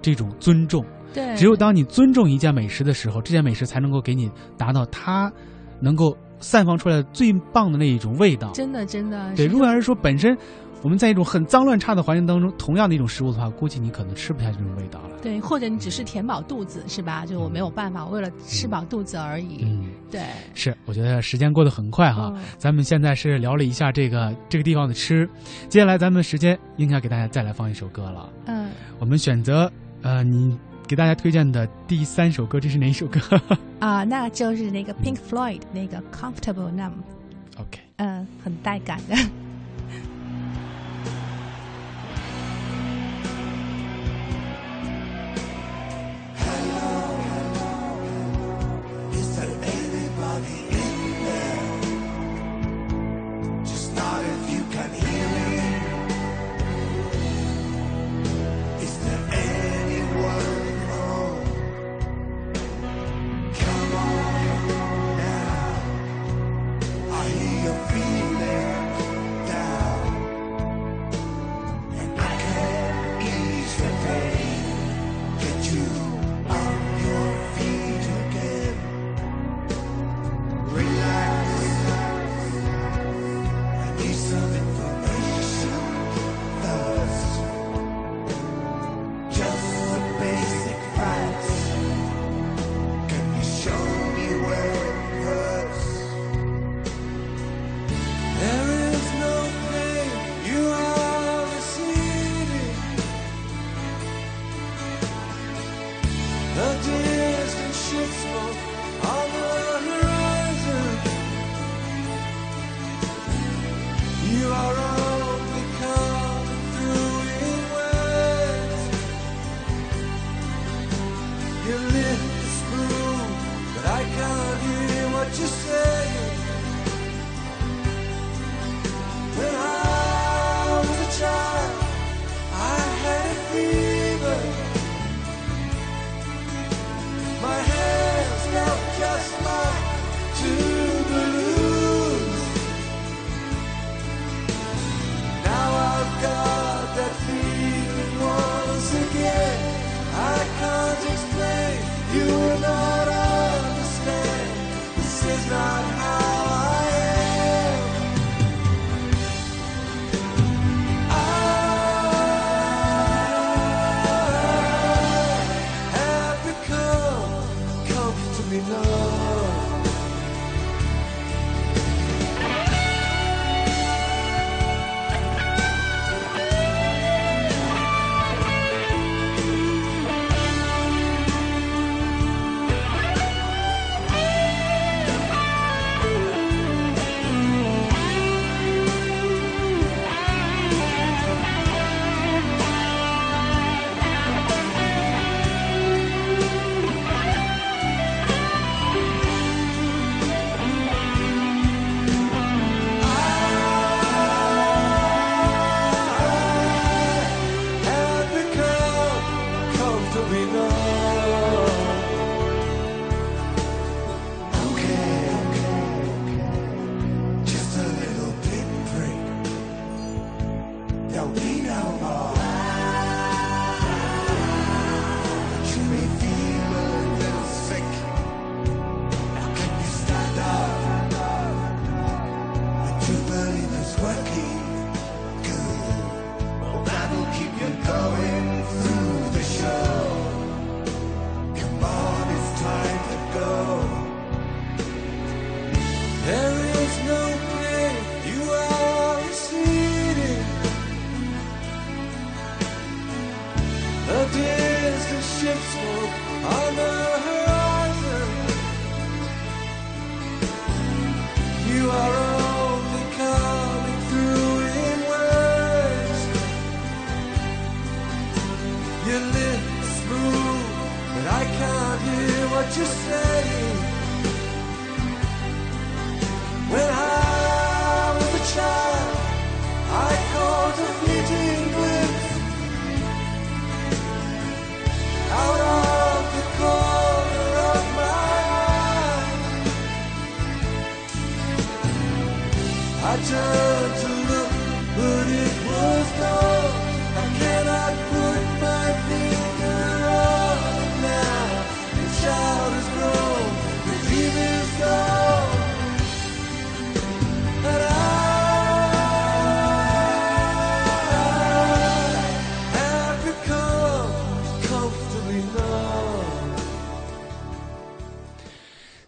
[0.00, 0.84] 这种尊重。
[1.12, 5.32] 对，只有当你尊重一件美食的时候，这件美食才能够给你达到它
[5.80, 8.50] 能够散发出来最棒的那一种味道。
[8.52, 10.36] 真的真的对，如果要是说本身
[10.84, 15.16] 我们在一种很脏乱差的环境当中，同样的一种食物的话，估计你可能吃不下这种味道了。
[15.22, 17.24] 对，或者你只是填饱肚子是吧？
[17.24, 19.60] 就我没有办法，我为了吃饱肚子而已。
[19.62, 20.20] 嗯，对，
[20.54, 22.30] 是，我觉得时间过得很快哈。
[22.36, 25.26] 嗯咱们现在是聊了一下这个这个地方的吃，
[25.70, 28.30] 接下来咱们时间应该给大家再来放一首歌了。
[28.44, 28.68] 嗯，
[28.98, 30.54] 我们选择呃，你
[30.86, 33.18] 给大家推荐的第三首歌，这是哪一首歌
[33.80, 39.16] 啊，那就是那个 Pink Floyd 那个 Comfortable Numb，？OK，嗯，很带感的。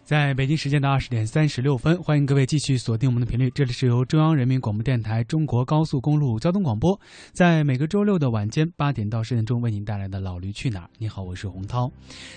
[0.07, 6.97] 在北京时间的二十点三十六分，欢迎各位继续锁定我们的频率，这里是由中央人民广播电台中国高速公路交通广播，
[7.33, 10.85] 在每个周六的晚间八点到十点钟为您带来的《老驴去哪儿》。
[10.97, 11.91] 你好，我是洪涛。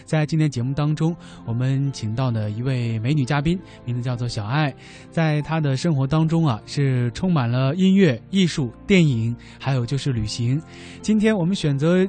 [0.04, 1.14] 在今天节目当中，
[1.46, 4.74] 我们请到的一位美女嘉宾，名字叫做小爱，
[5.08, 10.60] 在她的生活当中啊，是充满了音乐、艺术、电影，还有就是旅行。
[11.02, 12.04] 今天我们选择。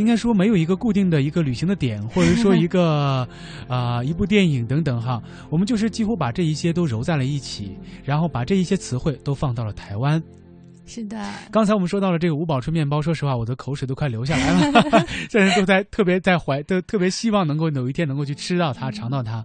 [0.00, 3.28] 应该说没有一个固定的一个旅行的点，或者说一个
[3.68, 10.20] 啊、一部电影等等哈，我们就是几乎把这一些都揉在了一起，然后把这一些词汇都放到了台湾。
[10.90, 19.44] 是的，刚才我们说到了这个五宝春面包，说实话，我的口水都快流下来了， 现在都在特别在怀，都特别希望能够有一天能够去吃到它，尝到它。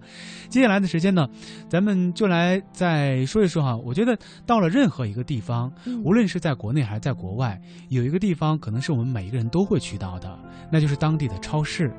[0.50, 1.30] 接下来的时间呢，
[1.70, 3.78] 咱们就来再说一说哈。
[3.78, 4.18] 我觉得
[4.48, 5.72] 到了任何一个地方，
[6.04, 10.36] 无论是在国内还是在国外，有一个地方可能是我们每一个人都会去到的，
[10.72, 11.92] 那就是当地的超市。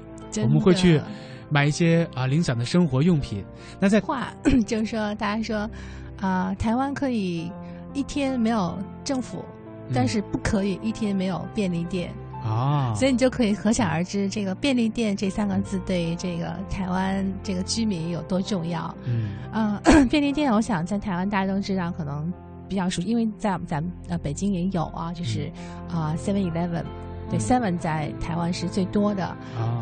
[0.42, 1.00] 我们会去
[1.48, 3.44] 买一些啊零散的生活用品。
[3.78, 4.34] 那在话
[4.66, 5.70] 就是说，大家说，
[6.20, 7.50] 啊、台湾可以
[7.96, 9.42] 一天没有政府，
[9.94, 12.12] 但是不可以一天没有便利店。
[12.44, 18.94] 啊，所以你就可以可想而知，这个便利店这三个字对于这个台湾这个居民有多重要。
[19.04, 19.30] 嗯。
[19.52, 22.32] 呃、 便利店，我想在台湾大家都知道，可能
[22.68, 25.50] 比较熟悉，因为在咱们呃北京也有啊，就是
[25.90, 26.84] 啊 Seven Eleven，
[27.30, 29.24] 对 Seven 在台湾是最多的。
[29.24, 29.36] 啊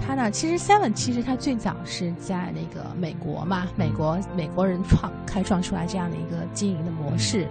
[0.07, 7.49] 它呢，其实 Seven 其实它最早是在那个美国嘛，美国美国人创开创出来这样的一个经营的模式。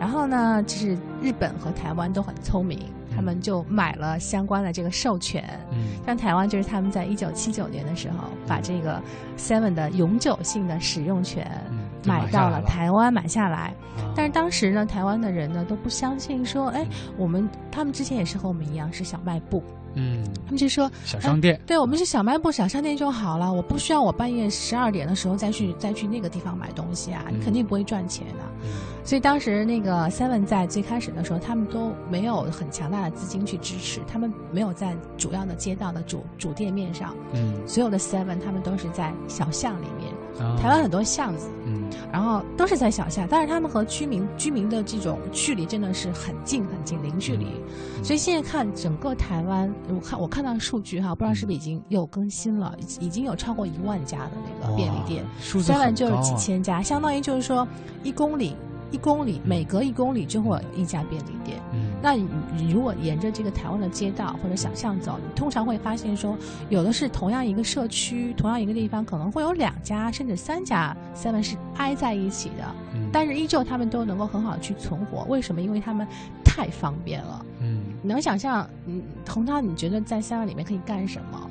[0.00, 2.80] 然后呢，就是日本和台湾都很聪明，
[3.14, 5.44] 他们就买了相关的这个授权。
[5.70, 9.00] 嗯像台湾就是他们在一九七九年的时候，把这个
[9.38, 13.74] Seven 的永久性的使用权就买买到了台湾，买下来。
[13.96, 14.12] 啊。
[14.14, 16.86] 但是当时呢，台湾的人呢都不相信，说，哎，
[17.16, 19.62] 我们他们之前也是和我们一样是小卖部，
[19.94, 21.54] 嗯，他们就说小商店。
[21.54, 27.38] 哎对我们是小卖部、小商店就好了，我不需要我半夜十二点的时候再去再去那个地方买东西啊，嗯。
[27.38, 28.68] 你肯定不会赚钱的、
[29.04, 37.54] 所以当时那个 Seven 在最开始的时候，他们都没有很强大的资金去支持，他们没有在主要的街道的主主店面上，嗯。
[37.66, 40.12] 所有的 Seven 他们都是在小巷里面。
[40.38, 41.82] 啊台湾很多巷子，嗯。
[42.12, 47.46] 然后都是在小巷，但是他们和居民居民的这种距离真的是很近很近，零距离。
[47.46, 55.22] 嗯所以现在看整个台湾，我看我看到数据哈，不知道是不是已经有更新了，已已经有超过一万家的那个便利店。
[55.22, 56.22] 哇数字很 Seven 就有高啊。
[56.22, 57.66] 几千家，相当于就是说
[58.02, 58.56] 一公里
[58.90, 61.58] 一公里每隔一公里就会有一家便利店。
[61.72, 66.36] 嗯那你你如果沿着这个台湾的街道或者小巷走，你通常会发现说，
[66.68, 75.22] 有的是同样一个社区、同样一个地方，可能会有两家甚至三家 Seven 是挨在一起的，嗯但是依旧他们都能够很好去存活。
[75.28, 75.60] 为什么？
[75.60, 76.04] 因为他们
[76.44, 77.46] 太方便了。
[77.60, 81.48] 嗯，你能想象，嗯，洪涛，你觉得在 Seven 里面可以干什么？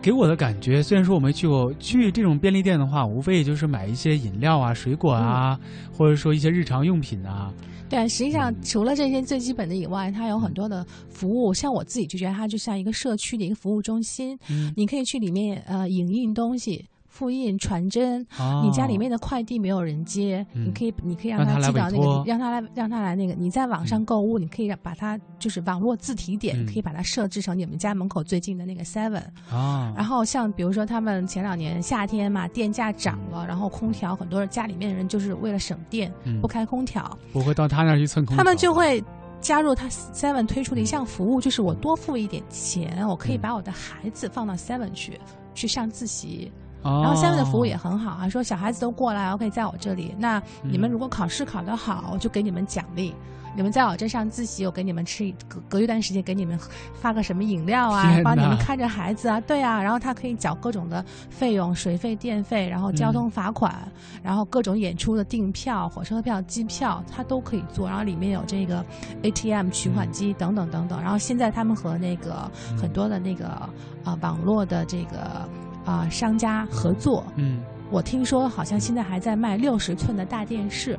[0.00, 7.52] 给我的感觉，虽然说我没去过，去这种便利店的话，无非也就是买一些饮料啊、水果啊，嗯或者说一些日常用品啊。
[7.88, 11.54] 对，实际嗯上除了这些最基本的以外，它有很多的服务。
[11.54, 16.84] 像我自己就觉得它就像一个社区的一个服务中心，嗯你可以去里面呃影印东西。
[17.18, 18.62] 复印、传真，哦。
[18.64, 20.66] 你家里面的快递没有人接，嗯。
[20.66, 23.34] 你可以，你可以让让他寄到那个让他来，让他来那个。
[23.34, 26.66] 你在网上购物，你可以让把它就是网络自提点，嗯。
[26.66, 29.24] 可以把它设置成你们家门口最近的那个 Seven。
[29.50, 36.40] 啊，然后像比如说他们前两年夏天嘛，电价涨了，然后空调很多人家里面的人就是为了省电，嗯。
[36.40, 39.02] 不开空调，我会到他那儿去蹭空调，他们就会
[39.40, 45.18] 加入他 Seven 推出的一项服务，就是我多付一点钱，我可以把我的孩子放到 Seven 去
[45.52, 46.52] 去上自习。
[46.82, 53.14] 哦然后 Seven 的服务也很好啊，说小孩子都过来，OK，在我这里，那你们嗯如果考试考得好，我就给你们奖励。
[53.56, 56.56] 你们在我这上自习，我给你们吃一隔隔一段时间给你们
[56.94, 63.74] 发个什么饮料啊，帮你们看着孩子啊，对啊，然后他可以缴各种的费用，水费、电费，然后交通罚款，
[64.22, 67.88] 然后各种演出的订票、火车票、机票，他都可以做。
[67.88, 68.84] 然后里面有这个
[69.22, 71.02] ATM 取款机等等等等。
[71.02, 72.48] 然后现在他们和那个
[72.80, 73.68] 很多的那个
[74.04, 75.48] 呃网络的这个
[75.88, 77.60] 啊、呃商家合作，嗯，
[77.90, 80.98] 我听说好像现在还在卖六十寸的大电视。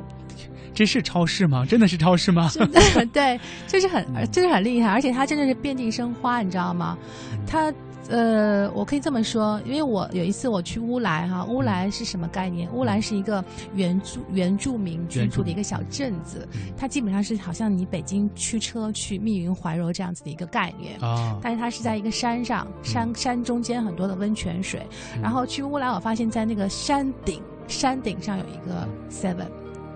[0.74, 1.66] 这是超市吗？
[1.66, 2.50] 真的是超市吗？
[2.54, 2.80] 真的
[3.14, 6.98] 对，就是很，嗯真是很厉害，而且它真的是遍地生花，你知道吗？
[7.34, 7.72] 嗯它
[8.10, 12.68] 呃，我可以这么说，因为我有一次我去乌来哈，乌来是什么概念？
[12.74, 13.44] 乌来是一个
[13.74, 21.00] 原住原住民居住的一个小镇子，它基本上是好像你北京驱车去密云怀柔这样子的一个概念。
[21.00, 24.82] 啊，但是它是在一个山上，山山中间很多的温泉水，
[25.22, 29.48] 然后去乌来，我发现在那个山顶，山顶上有一个 Seven，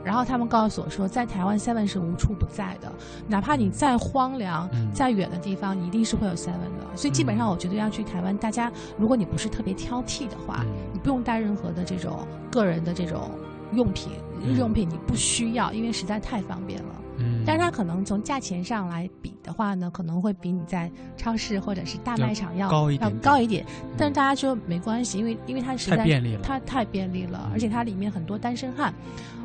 [0.03, 2.91] 然后他们告诉我说，在台湾 Seven 是无处不在的，
[3.27, 6.95] 哪怕你再荒凉、嗯再远的地方，你一定是会有 Seven 的。
[6.95, 13.31] 所以基本上，我觉得要去台湾，大家如果你不是特别挑剔的话，你不用带任何的这种个人的这种
[13.73, 14.11] 用品，
[14.45, 16.89] 日用品你不需要，因为实在太方便了。
[17.19, 23.63] 嗯但是它可能从价钱上来比的话呢，可能会比你在超市或者是大卖场要要要高一点高一点。
[23.95, 28.91] 但是大家说没关系，因为因为它实在太便利了它太便利了，而且它里面很多单身汉。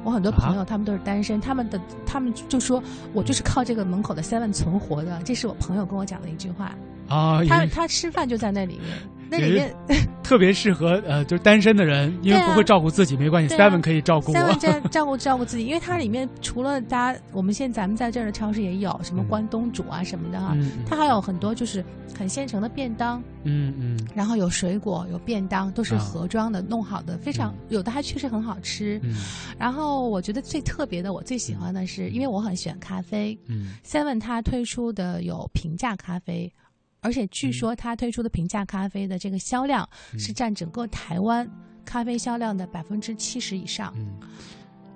[0.04, 2.82] 我很多朋友他们都是单身，他们的他们就说
[3.12, 6.74] 我就是靠这个门口的 Seven 存活的，这是我朋友跟我讲的一句话。
[7.08, 8.98] 啊，他他吃饭就在那里面，
[9.30, 9.74] 那里面
[10.22, 14.38] 特别适合呃，就是单身的人， 因为不会照顾自己，没关系啊，Seven 可以照顾我。
[14.38, 20.56] Seven 照照顾照顾自己，因为它里面除了大家，我们现在咱们在这儿的超市也有什么关东煮啊什么的哈，
[20.86, 21.84] 它还有很多就是
[22.16, 29.00] 很现成的便当，嗯嗯然后有水果有便当，都是啊盒装的，弄好的，非常有的还确实很好吃。
[29.02, 29.14] 嗯
[29.58, 36.52] 然后我觉得最特别的，我最喜欢的是，因为我很喜欢咖啡嗯，Seven 它推出的有平价咖啡。
[37.00, 37.28] 而且嗯。
[37.30, 39.88] 据说它推出的平价咖啡的这个销量
[40.18, 41.48] 是占整个台湾
[41.84, 43.94] 咖啡销量的百分之七十以上。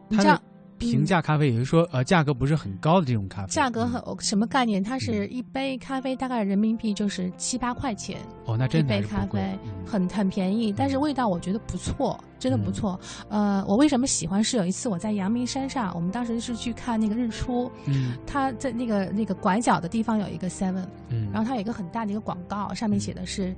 [0.09, 0.42] 你知道它的
[0.91, 3.49] 平价咖啡，也就是说呃，价格不是很高的这种咖啡。
[3.53, 4.83] 价格很什么概念？
[4.83, 8.19] 它是一杯咖啡大概人民币就是七八块钱。
[8.45, 12.99] 哦，那一真的杯咖啡很很便宜，但是味道我觉得不错，真的不错。
[13.29, 14.43] 呃，我为什么喜欢？
[14.43, 23.55] 是有一次我在阳明山上，我们当时是去看那个日出，嗯它在那个那个拐角的地方有一个 Seven，嗯然后它有一个很大的一个广告，上面写的是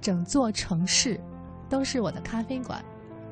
[0.00, 1.18] 整座城市
[1.68, 2.84] 都是我的咖啡馆，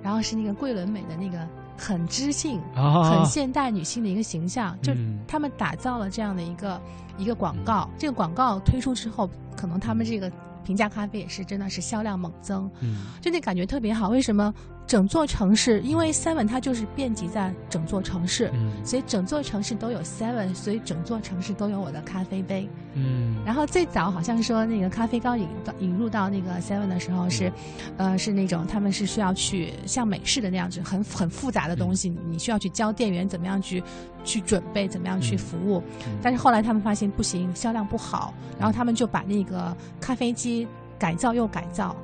[0.02, 1.46] 然后是那个桂纶镁的那个
[1.78, 6.80] 很知性、啊很现代女性的一个形象，就嗯他们打造了这样的一个
[7.16, 7.88] 一个广告。
[7.96, 10.30] 这个广告推出之后，可能他们这个
[10.64, 14.08] 平价咖啡也是真的是销量猛增，嗯就那感觉特别好。
[14.08, 14.52] 为什么？
[14.88, 18.72] 整座城市，因为 Seven 它就是遍及在整座城市，嗯。
[18.84, 22.66] 所以整座城市都有 Seven，所以整座城市都有我的咖啡杯。
[22.94, 23.36] 嗯。
[23.44, 27.52] 然后最早好像说那个咖啡刚引到引入到那个 Seven 的时候是，
[27.98, 33.82] 呃，是那种他们是需要去像美式的那样子很很复杂的东西，你你需要去教店员怎么样去
[34.24, 35.82] 去准备，怎么样去服务。
[36.22, 40.66] 但是后来他们发现不行，销量不好，然后他们就把那个咖啡机
[40.98, 41.94] 改造又改造，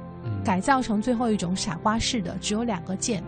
[0.45, 3.23] 改造成最后一种傻瓜式的，只有两个键。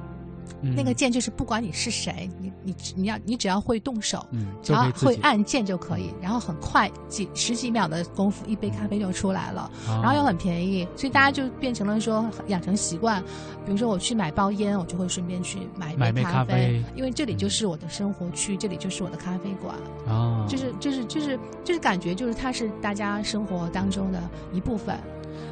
[0.62, 13.23] 嗯那个键就是不管你是谁，你你你要你只要会动手，嗯只要会按键就可以，然后很快几十几秒的功夫，一杯咖啡就出来了，啊然后又很便宜，所以大家就变成了说养成习惯。
[13.67, 19.75] 比如说我去买包烟，我就会顺便去买一杯咖啡因为这里就是我的生活区，这里就是我的咖啡馆。
[20.09, 24.97] 啊，就是就是就是就是感觉就是它是大家生活当中的一部分。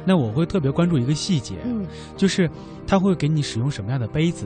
[0.05, 1.85] 那我会特别关注一个细节，嗯，
[2.17, 2.49] 就是
[2.85, 4.45] 他会给你使用什么样的杯子？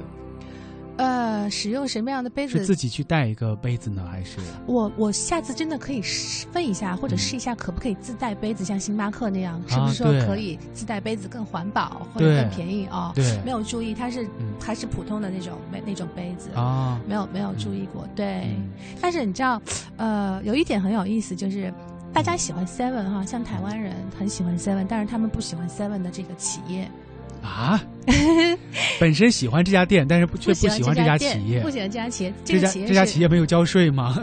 [0.98, 2.58] 呃，使用什么样的杯子？
[2.58, 4.38] 是自己去带一个杯子呢，还是？
[4.66, 13.14] 我我下次真的可以试问一下，或者试一下，可不可以自带杯子，像星巴克那样，是不是说可以自带杯子更环保或者更便宜哦？
[13.16, 14.28] 对嗯没有注意，它是
[14.62, 18.06] 还是普通的那种那那种杯子啊没有没有注意过。
[18.14, 18.70] 对，嗯
[19.00, 19.62] 但是你知道，
[19.96, 21.74] 呃，有一点很有意思，就是
[22.14, 26.90] 大家喜欢 Seven 哈，像台湾人很喜欢 Seven，但是他们不喜欢 Seven 的这个企业。
[27.42, 27.82] 啊，
[29.00, 31.62] 本身喜欢这家店，但是却不喜欢这家企业。
[31.62, 34.20] 不喜欢这家企业，这家这家企业没有交税吗？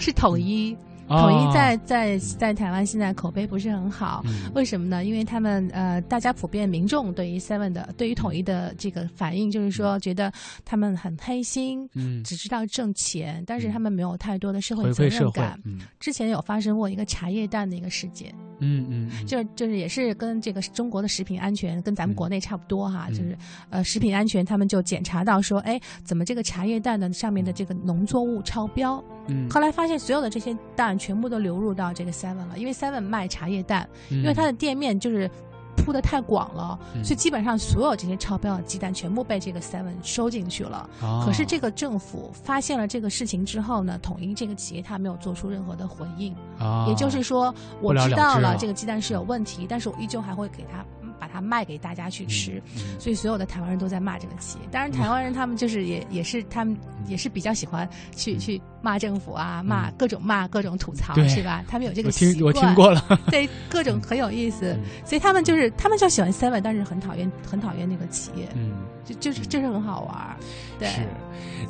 [0.00, 0.74] 是统一。
[1.10, 5.04] 哦统一在在在台湾现在口碑不是很好，嗯为什么呢？
[5.04, 10.32] 因为他们呃，大家普遍民众对于 Seven 的对于统一的这个反应，就是说觉得
[10.64, 15.60] 他们很黑心，嗯只知道挣钱，但是他们没有太多的社会责任感。
[15.64, 23.36] 嗯之前有发生过一个茶叶蛋的一个事件，嗯嗯，嗯就是就是也是跟这个中国的食品安全跟咱们国内差不多哈，嗯就是
[23.68, 29.02] 呃食品安全他们就检查到说，哎，怎么这个茶叶蛋的上面的这个农作物超标？
[29.26, 35.28] 嗯后来发现所有的这些蛋全部都流入到这个 Seven 了，因为 Seven 卖茶叶蛋，因为它的店面就是。
[35.76, 40.90] 铺的太广了，嗯所以基本上所有这些超标的鸡蛋全部被这个 Seven 收进去了。
[41.00, 46.34] 哦可是这个政府发现了这个事情之后呢，统一这个企业它没有做出任何的回应。
[46.58, 52.62] 哦，也就是说，我知道了这个鸡蛋是有问题，但是我依旧还会给它嗯把它卖给大家去吃。
[52.76, 54.68] 嗯所以所有的台湾人都在骂这个企业。
[54.70, 56.76] 当然，台湾人他们就是也也是他们
[57.06, 61.62] 也是比较喜欢去去骂政府啊，骂各种骂各种吐槽，是吧？
[61.68, 62.54] 他们有这个我听习惯。
[62.54, 64.80] 我听过了， 对，各种很有意思嗯。
[65.04, 68.72] 所以他们就是他们就喜欢 Seven，但是很讨厌很讨厌那个企业，嗯。
[69.02, 70.36] 就就是就是很好玩儿。
[70.78, 71.00] 对，是，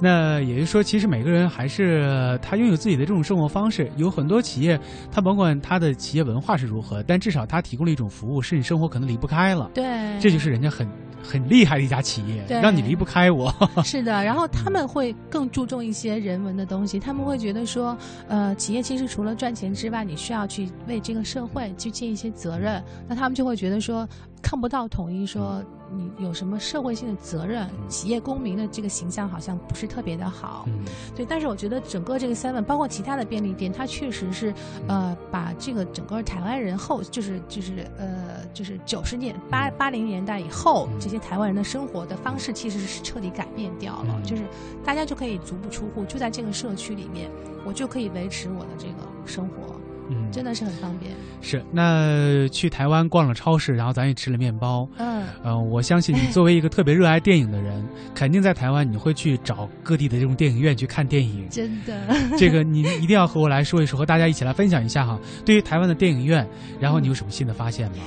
[0.01, 3.91] 那也就是说，其实每个人还是他拥有自己的这种生活方式。
[3.97, 4.79] 有很多企业，
[5.11, 9.71] 他甭管他的企业文化是如何，但至少他提供了一种服务，是你生活可能离不开了。
[9.73, 9.85] 对，
[10.21, 10.87] 这就是人家很
[11.23, 13.55] 很厉害的一家企业，对让你离不开我。
[13.85, 17.97] 是的，然后他们会更注重一些人文的东西，他们会觉得说，
[18.29, 24.09] 呃，企业其实除了赚钱之外，你需要去为这个社会去尽一些责任，那他们就会觉得说，
[24.43, 25.63] 看不到统一说
[25.93, 30.65] 你有什么社会性的责任，企业公民的这个形象好像不是特别的好。
[30.69, 30.85] 嗯。
[31.17, 34.55] 对，但是我觉得整个这个 Seven，包括其他的便利店，它确实是
[34.87, 44.23] 呃把这个整个台湾人后就是就是呃就是九十年八八零年代以后，这些台湾人的生活的方式其实是彻底改变掉了，嗯。
[44.25, 44.45] 就是
[44.85, 47.31] 大家就可以足不出户，就在这个社区里面，
[47.65, 48.95] 我就可以维持我的这个
[49.27, 49.75] 生活，
[50.11, 51.13] 嗯，真的是很方便。
[51.41, 51.65] 是。
[51.71, 54.87] 那去台湾逛了超市，然后咱也吃了面包。
[54.99, 57.83] 嗯，呃，我相信你作为一个特别热爱电影的人，
[58.15, 61.49] 肯定在台湾你会去找各地的这种电影院去看电影。
[61.49, 61.97] 真的。
[62.37, 65.19] 这个你一定要和我来说一说，和大家一起来分享一下哈。
[65.45, 66.47] 对于台湾的电影院，
[66.81, 67.99] 然后你有什么新的发现吗？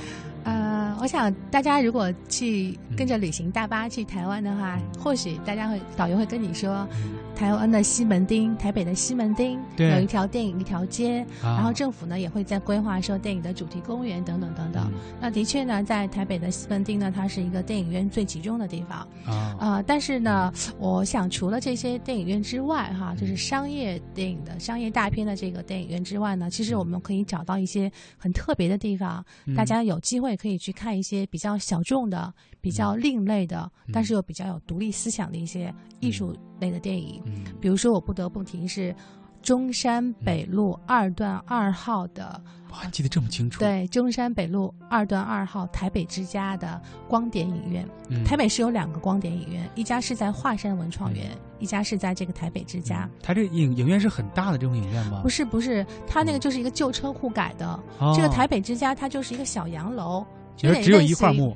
[0.44, 6.86] 呃，我想大家如果去跟着旅行大巴去台湾的话，或许大家会导游会跟你说，
[7.34, 9.90] 台湾的西门町、台北的西门町对。
[9.90, 11.56] 有一条电影一条街，啊。
[11.56, 14.92] 然后政府呢也会在规划说电影的主题公园等等等等。
[15.20, 19.06] 那的确呢，在台北的西门町呢，它是一个电影院最集中的地方。
[19.26, 19.56] 啊。
[19.60, 29.54] 呃，但是呢，我想除了这些电影院之外，哈，就是商业电影的商业大片的这个电影院之外呢，其实我们可以找到一些很特别的地方，嗯。
[29.54, 32.32] 大家有机会可以去看一些比较小众的、
[32.64, 37.20] 比较另类的，但是又比较有独立思想的一些艺术类的电影。
[37.26, 38.96] 嗯比如说，我不得不提是
[39.42, 42.42] 中山北路二段二号的。
[42.70, 43.60] 哇，记得这么清楚。
[43.60, 47.86] 对，中山北路二段二号台北之家的光点影院。
[48.08, 53.06] 嗯台北是有两个光点影院，一家是在华山文创园，一家是在这个台北之家。
[53.22, 55.20] 它这影影院是很大的这种影院吗？
[55.22, 57.78] 不是不是，它那个就是一个旧车库改的。
[57.98, 60.24] 哦这个台北之家它就是一个小洋楼，
[60.56, 61.54] 其实只有一块木。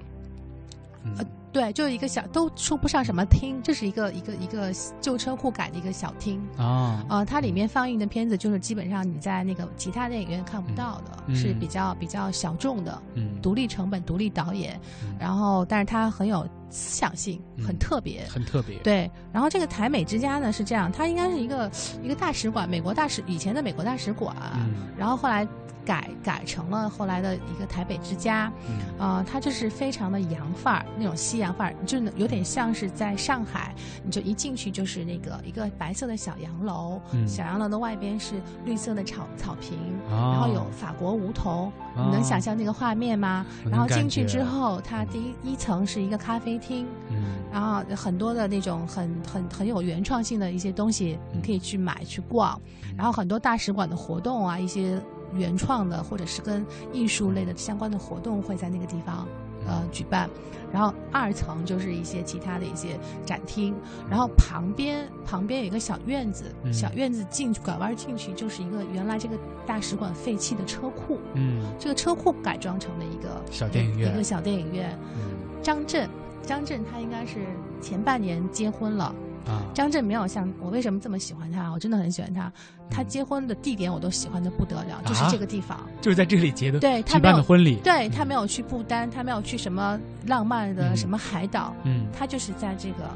[1.17, 4.71] 呃，对，就是一个小，都说不上什么厅，这是一个一个一个
[5.01, 6.41] 旧车库改的一个小厅。
[6.57, 13.41] 啊呃，它里面放映的片子就是基本上你在那个其他电影院看不到的，嗯是比较比较小众的，嗯。
[13.41, 14.79] 独立成本、独立导演，
[15.19, 17.79] 然后但是它很有思想性，很嗯。
[17.79, 18.77] 特别，很特别。
[18.81, 21.71] 对，然后这个台美之家呢是这样，它应该是一个
[22.03, 24.89] 一个大使馆，美国大使以前的美国大使馆，嗯。
[24.99, 25.47] 然后后来
[25.89, 28.76] 改改成了后来的一个台北之家，嗯。
[28.99, 33.74] 呃，它就是非常的洋范儿，那种西洋范儿，就有点像是在上海，
[34.05, 38.34] 你就一进去就是那个一个白色的小洋楼，嗯小洋楼的外边是
[38.66, 39.78] 绿色的草草坪，
[40.11, 43.47] 哦然后有法国梧桐，哦你能想象那个画面吗？
[43.70, 52.61] 然后进去之后，它第一一层是一个咖啡厅，嗯然后很多的那种很很很有原创性的一些东西，你可以去买去逛，
[52.95, 55.01] 然后很多大使馆的活动啊，一些
[55.35, 59.26] 原创的或者是跟艺术类的相关的活动会在那个地方
[59.66, 60.29] 呃举办。
[60.70, 63.74] 然后二层就是一些其他的一些展厅，
[64.11, 74.91] 然后旁边旁边有一个小院子，嗯小院子进去拐弯进去就是一个原来这个大使馆废弃的车库，嗯这个车库改装成了一个小电影院一个小电影院。
[75.14, 76.07] 嗯张震，
[76.43, 77.47] 张震他应该是
[77.81, 79.14] 前半年结婚了。
[79.49, 81.71] 啊张震没有像我为什么这么喜欢他？
[81.71, 82.53] 我真的很喜欢他。
[82.91, 85.87] 他结婚的地点我都喜欢的不得了，就是这个地方。
[86.01, 87.77] 就是在这里结的，对他举办的婚礼。
[87.77, 93.11] 对他没有去不丹，他没有去什么浪漫的嗯什么海岛，嗯他就是在这个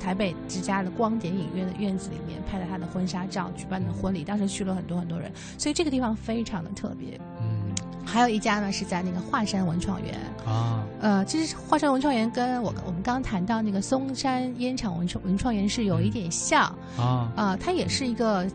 [0.00, 7.20] 台北之家的光点影院的院子里面拍了他的婚纱照，举办的婚礼，当时去了很多很多人，所以这个地方非常的特别。
[7.40, 7.61] 嗯
[8.04, 10.84] 还有一家呢是在那个华山文创园，啊。
[11.00, 16.64] 呃，其实华山文创园跟我我们刚刚谈到那个松山烟厂文创文创园是有一点像，
[16.96, 17.32] 啊。
[17.36, 18.46] 呃，它也是一个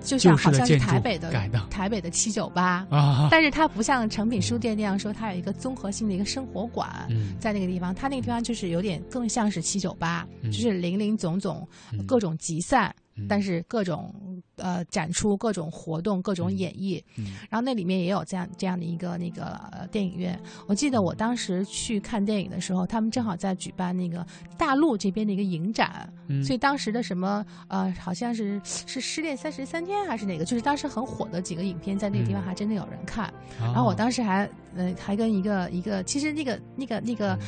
[0.00, 1.30] 就像好像是台北的
[1.70, 2.86] 台北的七九八。
[2.90, 3.28] 啊。
[3.30, 7.34] 但是它不像诚品书店那样说，它有一个综合性的一个生活馆，嗯。
[7.38, 10.50] 在那个地方，它那个地方就是有点更像是七九八，嗯。
[10.50, 12.04] 就是林林总总、嗯。
[12.06, 12.94] 各种集散。
[13.16, 13.26] 嗯。
[13.28, 14.14] 但是各种
[14.60, 20.38] 呃展出、各种活动、各种演绎，嗯然后那里面也有这样这样的一个那个、呃、电影院。
[20.66, 24.24] 我记得我当时去看电影的时候，他们正好在举办那个
[24.56, 33.32] 大陆这边的一个影展，嗯所以当时的什么呃，好像是是《失恋三十三天》还是哪个，就是当时很火的几个影片，在那个地方嗯还真的有人看。
[33.58, 37.38] 然然后我当时还呃还跟一个一个，其实那个那个那个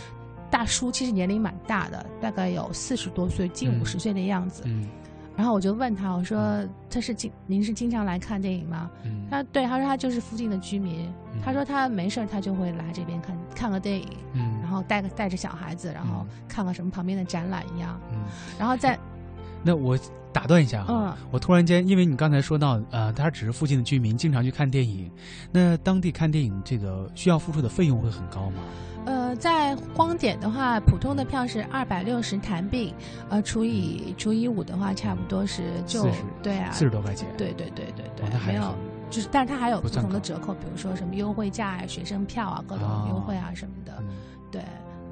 [0.51, 4.63] 大叔其实年龄蛮大的，大概有四十多岁，近嗯五十岁的样子。
[4.67, 4.89] 嗯
[5.37, 8.91] 然后我就问他，我说他是经您是经常来看电影吗？
[9.05, 9.27] 嗯。
[9.31, 11.11] 他对他说他就是附近的居民，
[11.43, 14.61] 他说他没事儿他就会来这边看看个电影，嗯。
[14.61, 18.19] 然后带个带着小孩子，然后看个什么旁边的展览一样，嗯，
[18.59, 18.99] 然后在
[19.65, 19.99] 那我
[20.33, 25.11] 打断一下啊，嗯我突然间，因为你刚才说到，呃，他只是附近的居民，经常去看电影，
[25.51, 28.63] 那当地看电影这个需要付出的费用会很高吗？
[29.05, 32.95] 呃，在光点的话，普通的票是二百六十台币，
[33.29, 36.13] 呃，除以除以五的话，差不多是就40
[36.43, 38.75] 对啊，四十多块钱对对对对对哦，还没有，
[39.11, 44.07] 就是但是它还有不同的折扣，比如说什么优惠价呀、学生票啊、各种哦优惠啊什么的，嗯，
[44.53, 44.63] 对。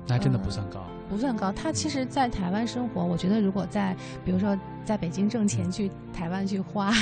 [0.06, 0.84] 那真的呃不算高。
[1.08, 6.92] 不算高，他其实，在台湾生活，我觉得如果在，比如说在北京挣嗯钱去台湾去花，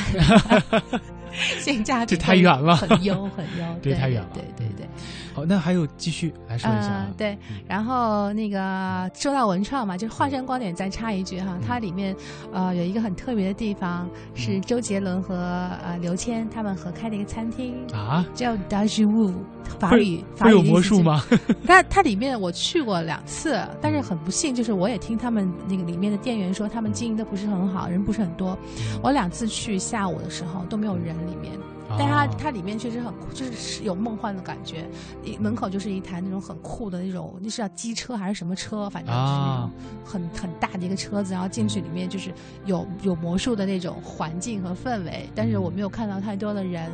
[1.61, 2.76] 性价比这太远了。
[2.76, 4.29] 很优很优，这对太远了。
[4.35, 4.87] 对对对。
[5.35, 6.89] 好，那还有继续来说一下。
[6.89, 11.61] 啊呃，对，然后那个说到文创嘛，就是华山光点再插一句哈，嗯。
[11.66, 12.14] 它里面
[12.53, 15.37] 呃有一个很特别的地方，是周杰伦和
[15.85, 19.33] 呃刘谦他们合开的一个餐厅啊，叫 d a j u
[19.79, 21.22] 法语法会有语魔术吗？
[21.66, 28.57] 它它里面我去过两次，但是很不幸，就是我也听他们那个里面的店员说，他们经营的不是很好，人不是很多。
[29.03, 31.59] 我两次去下午的时候都没有人里面，
[31.99, 34.87] 但它哦它里面确实很酷，就是有梦幻的感觉。
[35.25, 39.71] 一门口就是一台那种很酷的那种，那是叫机车还是什么车，反正就是那种啊
[40.05, 42.33] 很很大的一个车子，然后进去里面就是
[42.66, 46.91] 有有魔术的那种环境和氛围，但是我没有看到太多的人。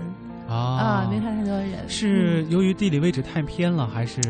[0.46, 4.20] 啊啊，没看太多人，是由于地理位置太偏了，还是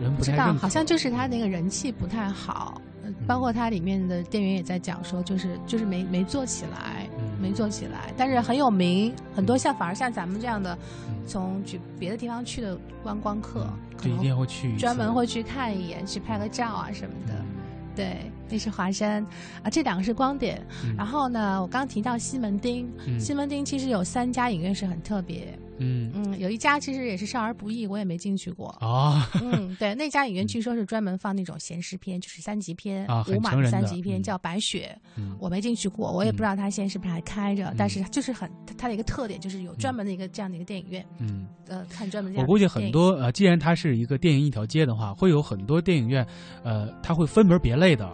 [0.00, 0.50] 人不知道？
[0.54, 2.87] 好像就是他那个人气不太好，呃
[3.26, 7.28] 包括它里面的店员也在讲说，就是就是没没做起来，嗯。
[7.40, 10.76] 没做起来，但是很有名，很多像反而像咱们这样的，
[11.24, 13.64] 从去别的地方去的观光客，
[14.00, 17.34] 就一定会去专门会去看一眼，去拍个照啊什么的。
[17.38, 17.46] 嗯。
[17.94, 19.24] 对，那是华山。
[19.62, 20.60] 啊，这两个是光点。
[20.84, 20.96] 嗯。
[20.96, 23.20] 然后呢，我刚提到西门町，嗯。
[23.20, 25.56] 西门町其实有三家影院是很特别。
[25.78, 26.10] 嗯。
[26.14, 28.68] 嗯，有一家其实也是少儿不宜，我也没进去过。
[28.80, 34.22] 哦，嗯，对，那家影院据说是专门放那种闲适片，就是三级片、啊很无码的三级片，嗯。
[34.22, 35.36] 叫《白雪》嗯。
[35.40, 37.74] 我没进去过，我也不知道它现在是不是还开着，嗯。
[37.78, 41.46] 但是就是很它它的一个特点就是有专门的一个这样的一个电影院，嗯。
[41.68, 46.26] 呃，看专门的我估计很多呃，既然它是一个电影一条街的话，会有很多电影院，
[46.62, 48.10] 呃，它会分门别类的，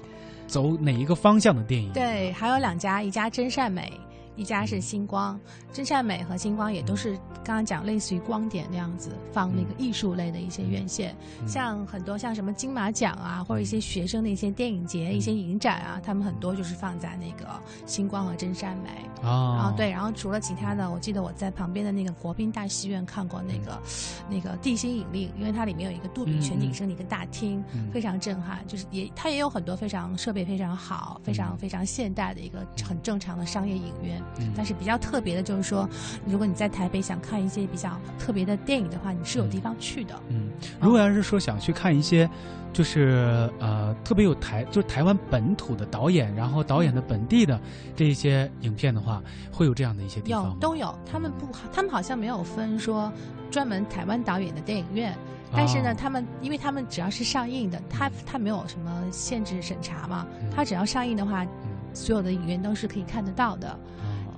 [0.47, 1.93] 走哪一个方向的电影。
[1.93, 3.93] 对，还有两家，一家真善美，
[4.37, 5.39] 一家是星光。
[5.73, 17.49] 真善美和星光也都是刚刚讲类似于光点那样子放那个艺术类的一些院线，嗯像很多像什么金马奖啊，或者一些学生的一些电影节、一些嗯影展啊，他们很多就是放在那个
[17.87, 18.91] 星光和真善美。
[19.27, 23.83] 啊，然后对，然后除了其他的，我记得我在旁边的那个国宾大戏院看过那个、
[24.31, 28.65] 那个地心引力，因为它里面有一个杜比全景声的一个大厅，嗯非常震撼。
[28.69, 34.23] 就是也它也有很多非常设备非常好、非常非常现代的一个很正常的商业影院。
[34.39, 34.53] 嗯。
[34.57, 35.89] 但是比较特别的就是说，
[36.27, 40.15] 如果你在台北想看一些比较特别的电影的话，你是有地方去的。
[40.29, 40.51] 嗯，
[40.81, 42.29] 如果要是说想去看一些，
[42.73, 47.61] 就是呃特别有台，就是台湾本土的导演，然后导演的本地的
[47.95, 49.23] 这一些影片的话，
[49.53, 50.45] 会有这样的一些地方？
[50.45, 53.13] 有都有，他们不，他们好像没有分说
[53.51, 55.17] 专门台湾导演的电影院，
[55.53, 60.51] 但是呢，哦他们因为他们只要是上映的，他他没有什么限制审查嘛，嗯。
[60.51, 61.47] 他只要上映的话，
[61.93, 63.79] 所有的影院都是可以看得到的。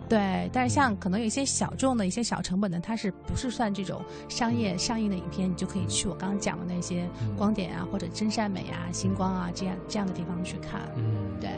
[0.06, 7.34] 哦对，但是像可能有一些小众的一些小成本的，它是不是算这种商业上映的影片，你就可以去我刚刚讲的那些嗯。
[7.36, 10.80] 光点啊，或者真善美啊、星光啊这样这样的地方去看。
[10.96, 11.04] 嗯，
[11.40, 11.50] 对，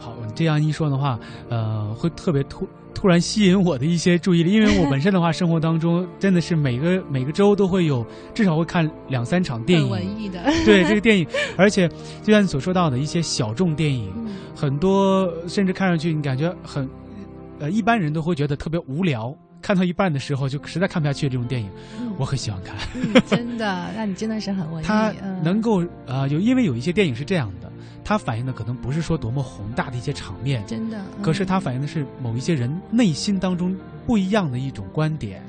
[0.00, 1.18] 好，这样一说的话，
[1.48, 10.42] 呃，会特别突突然吸引我的一些注意力，因为我本身的话，生活当中真的是每个 每个周都会有至少会看两三场电很影，文艺的。
[10.64, 11.26] 对这个电影，
[11.56, 11.88] 而且
[12.22, 14.34] 就像你所说到的一些小众电影，嗯。
[14.54, 16.88] 很多甚至看上去你感觉很，
[17.58, 22.76] 呃，一般人都会觉得特别无聊，看到一半的时候就实在看不下去这种电影，嗯我很喜欢看。
[22.94, 24.86] 嗯真的，那你真的是很文艺。
[24.86, 27.70] 它嗯能够呃有，因为有一些电影是这样的，
[28.04, 31.02] 它反映的可能不是说多么宏大的一些场面，真的。
[31.22, 33.76] 可是它嗯反映的是某一些人内心当中
[34.06, 35.42] 不一样的一种观点。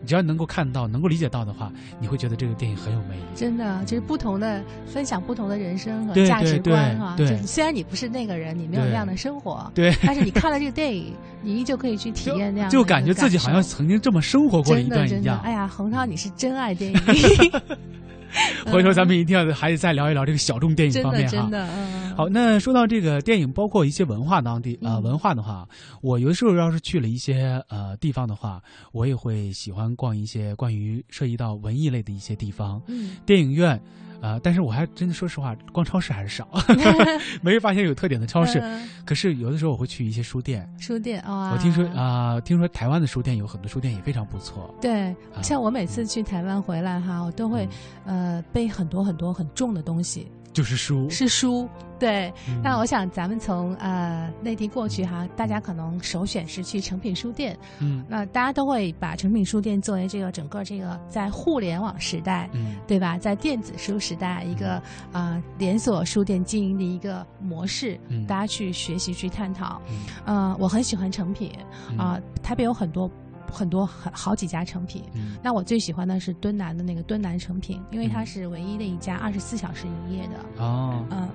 [0.00, 1.70] 你只要能够看到、能够理解到的话，
[2.00, 3.22] 你会觉得这个电影很有魅力。
[3.34, 7.14] 真的就是不同的分享不同的人生和价值观哈。
[7.16, 15.40] 对对就虽然你不是那个人，你没有那样的生活，对但是你 看了这个电影，你依旧可以去体验那样的就感觉自己好像曾经这么生活过了一真的真的，段一样。
[15.40, 17.00] 哎呀，恒涛，你是真爱电影，
[18.70, 21.36] 回头咱们一定要还得再聊一聊这个小众电影方面哈。
[21.36, 25.68] 的真的，嗯，好，那说到这个电影，包括一些文化当地呃嗯文化的话，
[26.00, 28.62] 我有的时候要是去了一些呃地方的话，
[28.92, 33.80] 我也会喜欢逛一些关于涉及到文艺类的一些地方，嗯电影院。
[34.20, 36.46] 啊、但是我还真的说实话，逛超市还是少，
[37.42, 38.58] 没发现有特点的超市。
[38.60, 38.88] 嗯。
[39.04, 44.72] 可是有的时候我会去一些书店，书店啊，我听说啊、听说台湾的书店有很多书店也非常不错。
[44.80, 45.42] 对，啊。
[45.42, 47.68] 像我每次去台湾回来哈，我都会
[48.04, 48.34] 嗯。
[48.36, 51.68] 呃背很多很多很重的东西，就是书，是书。
[51.98, 57.54] 对，嗯那我想咱们从呃内地过去哈，大家可能首选是去诚品书店。
[57.78, 63.18] 嗯那大家都会把诚品书店作为这个整个这个在互联网时代，嗯对吧？
[63.18, 64.82] 在电子书时代，一个
[65.12, 69.78] 呃连锁书店经营的一个模式，嗯大家去学习去探讨。
[69.90, 71.52] 嗯呃，我很喜欢诚品
[71.90, 73.10] 嗯啊、台北有很多
[73.50, 75.02] 很多很好几家成品。
[75.14, 80.62] 嗯那我最喜欢的是敦南的那个敦南成品，因为它嗯是唯一的一家二十四小时营业的。
[80.64, 81.28] 哦，嗯，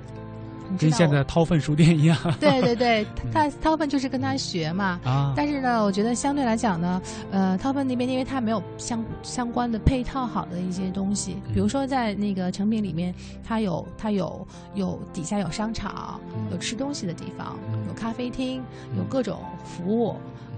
[0.80, 2.18] 跟现在掏粪书店一样。
[2.40, 5.00] 对 对对，他 掏粪就是跟他学嘛。
[5.04, 7.02] 啊，但是呢，我觉得相对来讲呢，
[7.32, 13.14] 呃，掏粪那边因为它没有相相关的配套好的一些东西，比如说在那个成品里面，
[13.44, 18.62] 它有它有有底下有商场，嗯有吃东西的地方，嗯有咖啡厅，
[18.92, 20.16] 嗯有各种服务。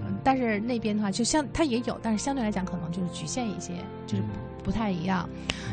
[0.08, 3.74] 嗯但是那边的话，就相它也有，但是相对来讲可能就是局限一些，
[4.06, 4.28] 就是嗯
[4.64, 5.28] 不太一样。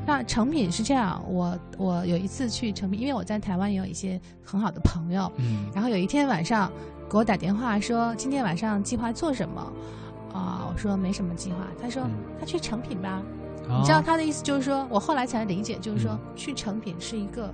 [0.06, 6.72] 那成品是这样，我我有一次去成品，因为我在台湾也有一些很好的朋友，嗯然后有一天晚上
[7.10, 9.74] 给我打电话说今天晚上计划做什么
[10.34, 13.22] 啊、我说没什么计划，他说、嗯他去成品吧。
[13.70, 17.54] 哦你知道他的意思就是说，我后来才理解，就是说、嗯去成品是一个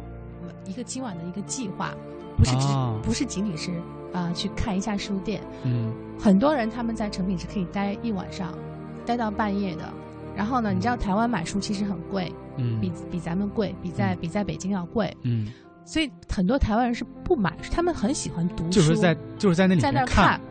[0.65, 1.93] 一个今晚的一个计划，
[2.37, 3.71] 不是只、哦不是仅仅是
[4.13, 5.41] 啊、去看一下书店。
[5.63, 5.91] 嗯。
[6.19, 8.53] 很多人他们在成品是可以待一晚上，
[9.05, 9.83] 待到半夜的。
[10.35, 12.79] 然后呢，你知道台湾买书其实很贵，嗯。
[12.79, 14.17] 比比咱们贵，比在嗯。
[14.21, 15.47] 比在北京要贵，嗯，
[15.83, 20.25] 所以很多台湾人是不买，他们很喜欢读书，就是在就是在那里在那看。
[20.25, 20.41] 看，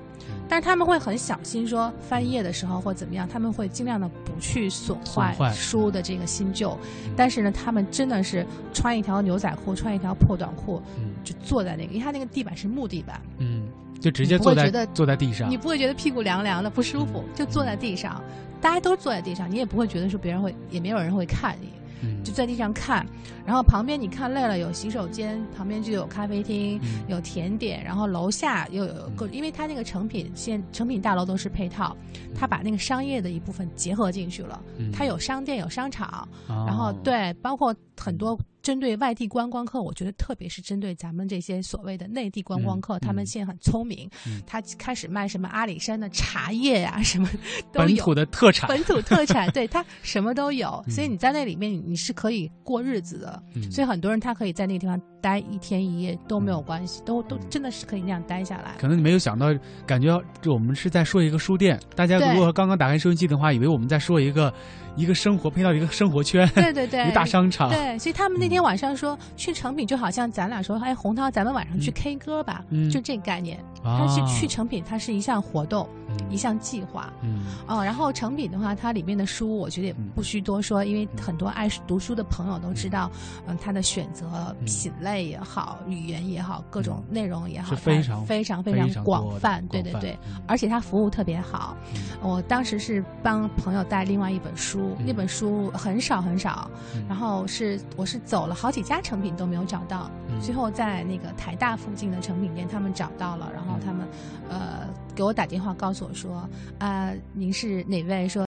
[0.49, 5.35] 但是他们会很小心说翻页的时候或怎么样，他们会尽量的不去损坏。
[5.53, 6.77] 书的这个新旧。
[7.07, 7.13] 嗯。
[7.17, 8.45] 但是呢，他们真的是
[8.75, 13.69] 穿一条牛仔裤，穿一条破短裤，嗯就坐在那个，因为他那个地板是木地板，嗯，
[14.01, 18.23] 就直接你不会坐在觉得坐在地上你，不会觉得屁股凉凉的不舒服，就坐在地上，
[18.61, 21.69] 大家都坐在地上，你也不会觉得说别人会，也没有人会看你。
[22.03, 23.05] 嗯就在地上看，
[23.45, 31.95] 然后旁边你看累了有洗手间，旁边就有咖啡厅，嗯有甜点，然后楼下又有各，因为它那个成品现成品大楼都是配套，
[32.35, 47.29] 它把那个商业的一部分结合进去了，嗯它有商店有商场，哦然后对，包括很多针对外地观光客，我觉得特别是针对咱们这些所谓的内地观光客，他们现在很聪明，嗯他开始卖什么阿里山的茶叶呀、 什么
[47.73, 47.87] 都有。
[47.87, 53.43] 本土的特产，本土特产，对他什么都有， 嗯所以你在那里面你你是可以过日子的。
[53.55, 58.75] 嗯所以很多人他可以在那个地方待一天一夜都没有关系，都都嗯真的是可以那样待下来。
[58.79, 59.47] 可能你没有想到，
[59.87, 61.79] 感觉这我们是在说一个书店。
[61.95, 64.53] 大家如果刚刚打开收音机的话，以为我们在说一个
[65.01, 67.71] 一个生活配套一个生活圈，对对对，一个大商场。
[67.71, 72.91] 对，所以他们那天晚上说去成品，就好像咱俩说，哎，洪涛，咱们晚上去 K 歌吧，嗯。
[72.91, 73.59] 就这个概念。
[73.83, 74.07] 啊。
[74.07, 77.13] 它是去成品，它是一项活动，嗯一项计划。
[77.23, 77.45] 嗯。
[77.67, 83.11] 哦，然后成品的话，它里面的书，我觉得也不需多说，因为很多爱读书的朋友都知道，
[83.47, 91.77] 嗯，它的选择品类也好，语言也好，各种内容也好，非常非常非非常广泛，对对对嗯，而且它服务特别好。
[92.23, 97.05] 我当时是帮朋友带另外一本书，那本书很少很少，嗯。
[97.09, 100.41] 然后是我是走了好几家成品都没有找到，嗯。
[100.41, 104.07] 最后在那个台大附近的成品店他们找到了，然后他们
[104.49, 106.49] 呃给我打电话告诉所说，
[106.79, 108.27] 啊、您是哪位？
[108.27, 108.39] 说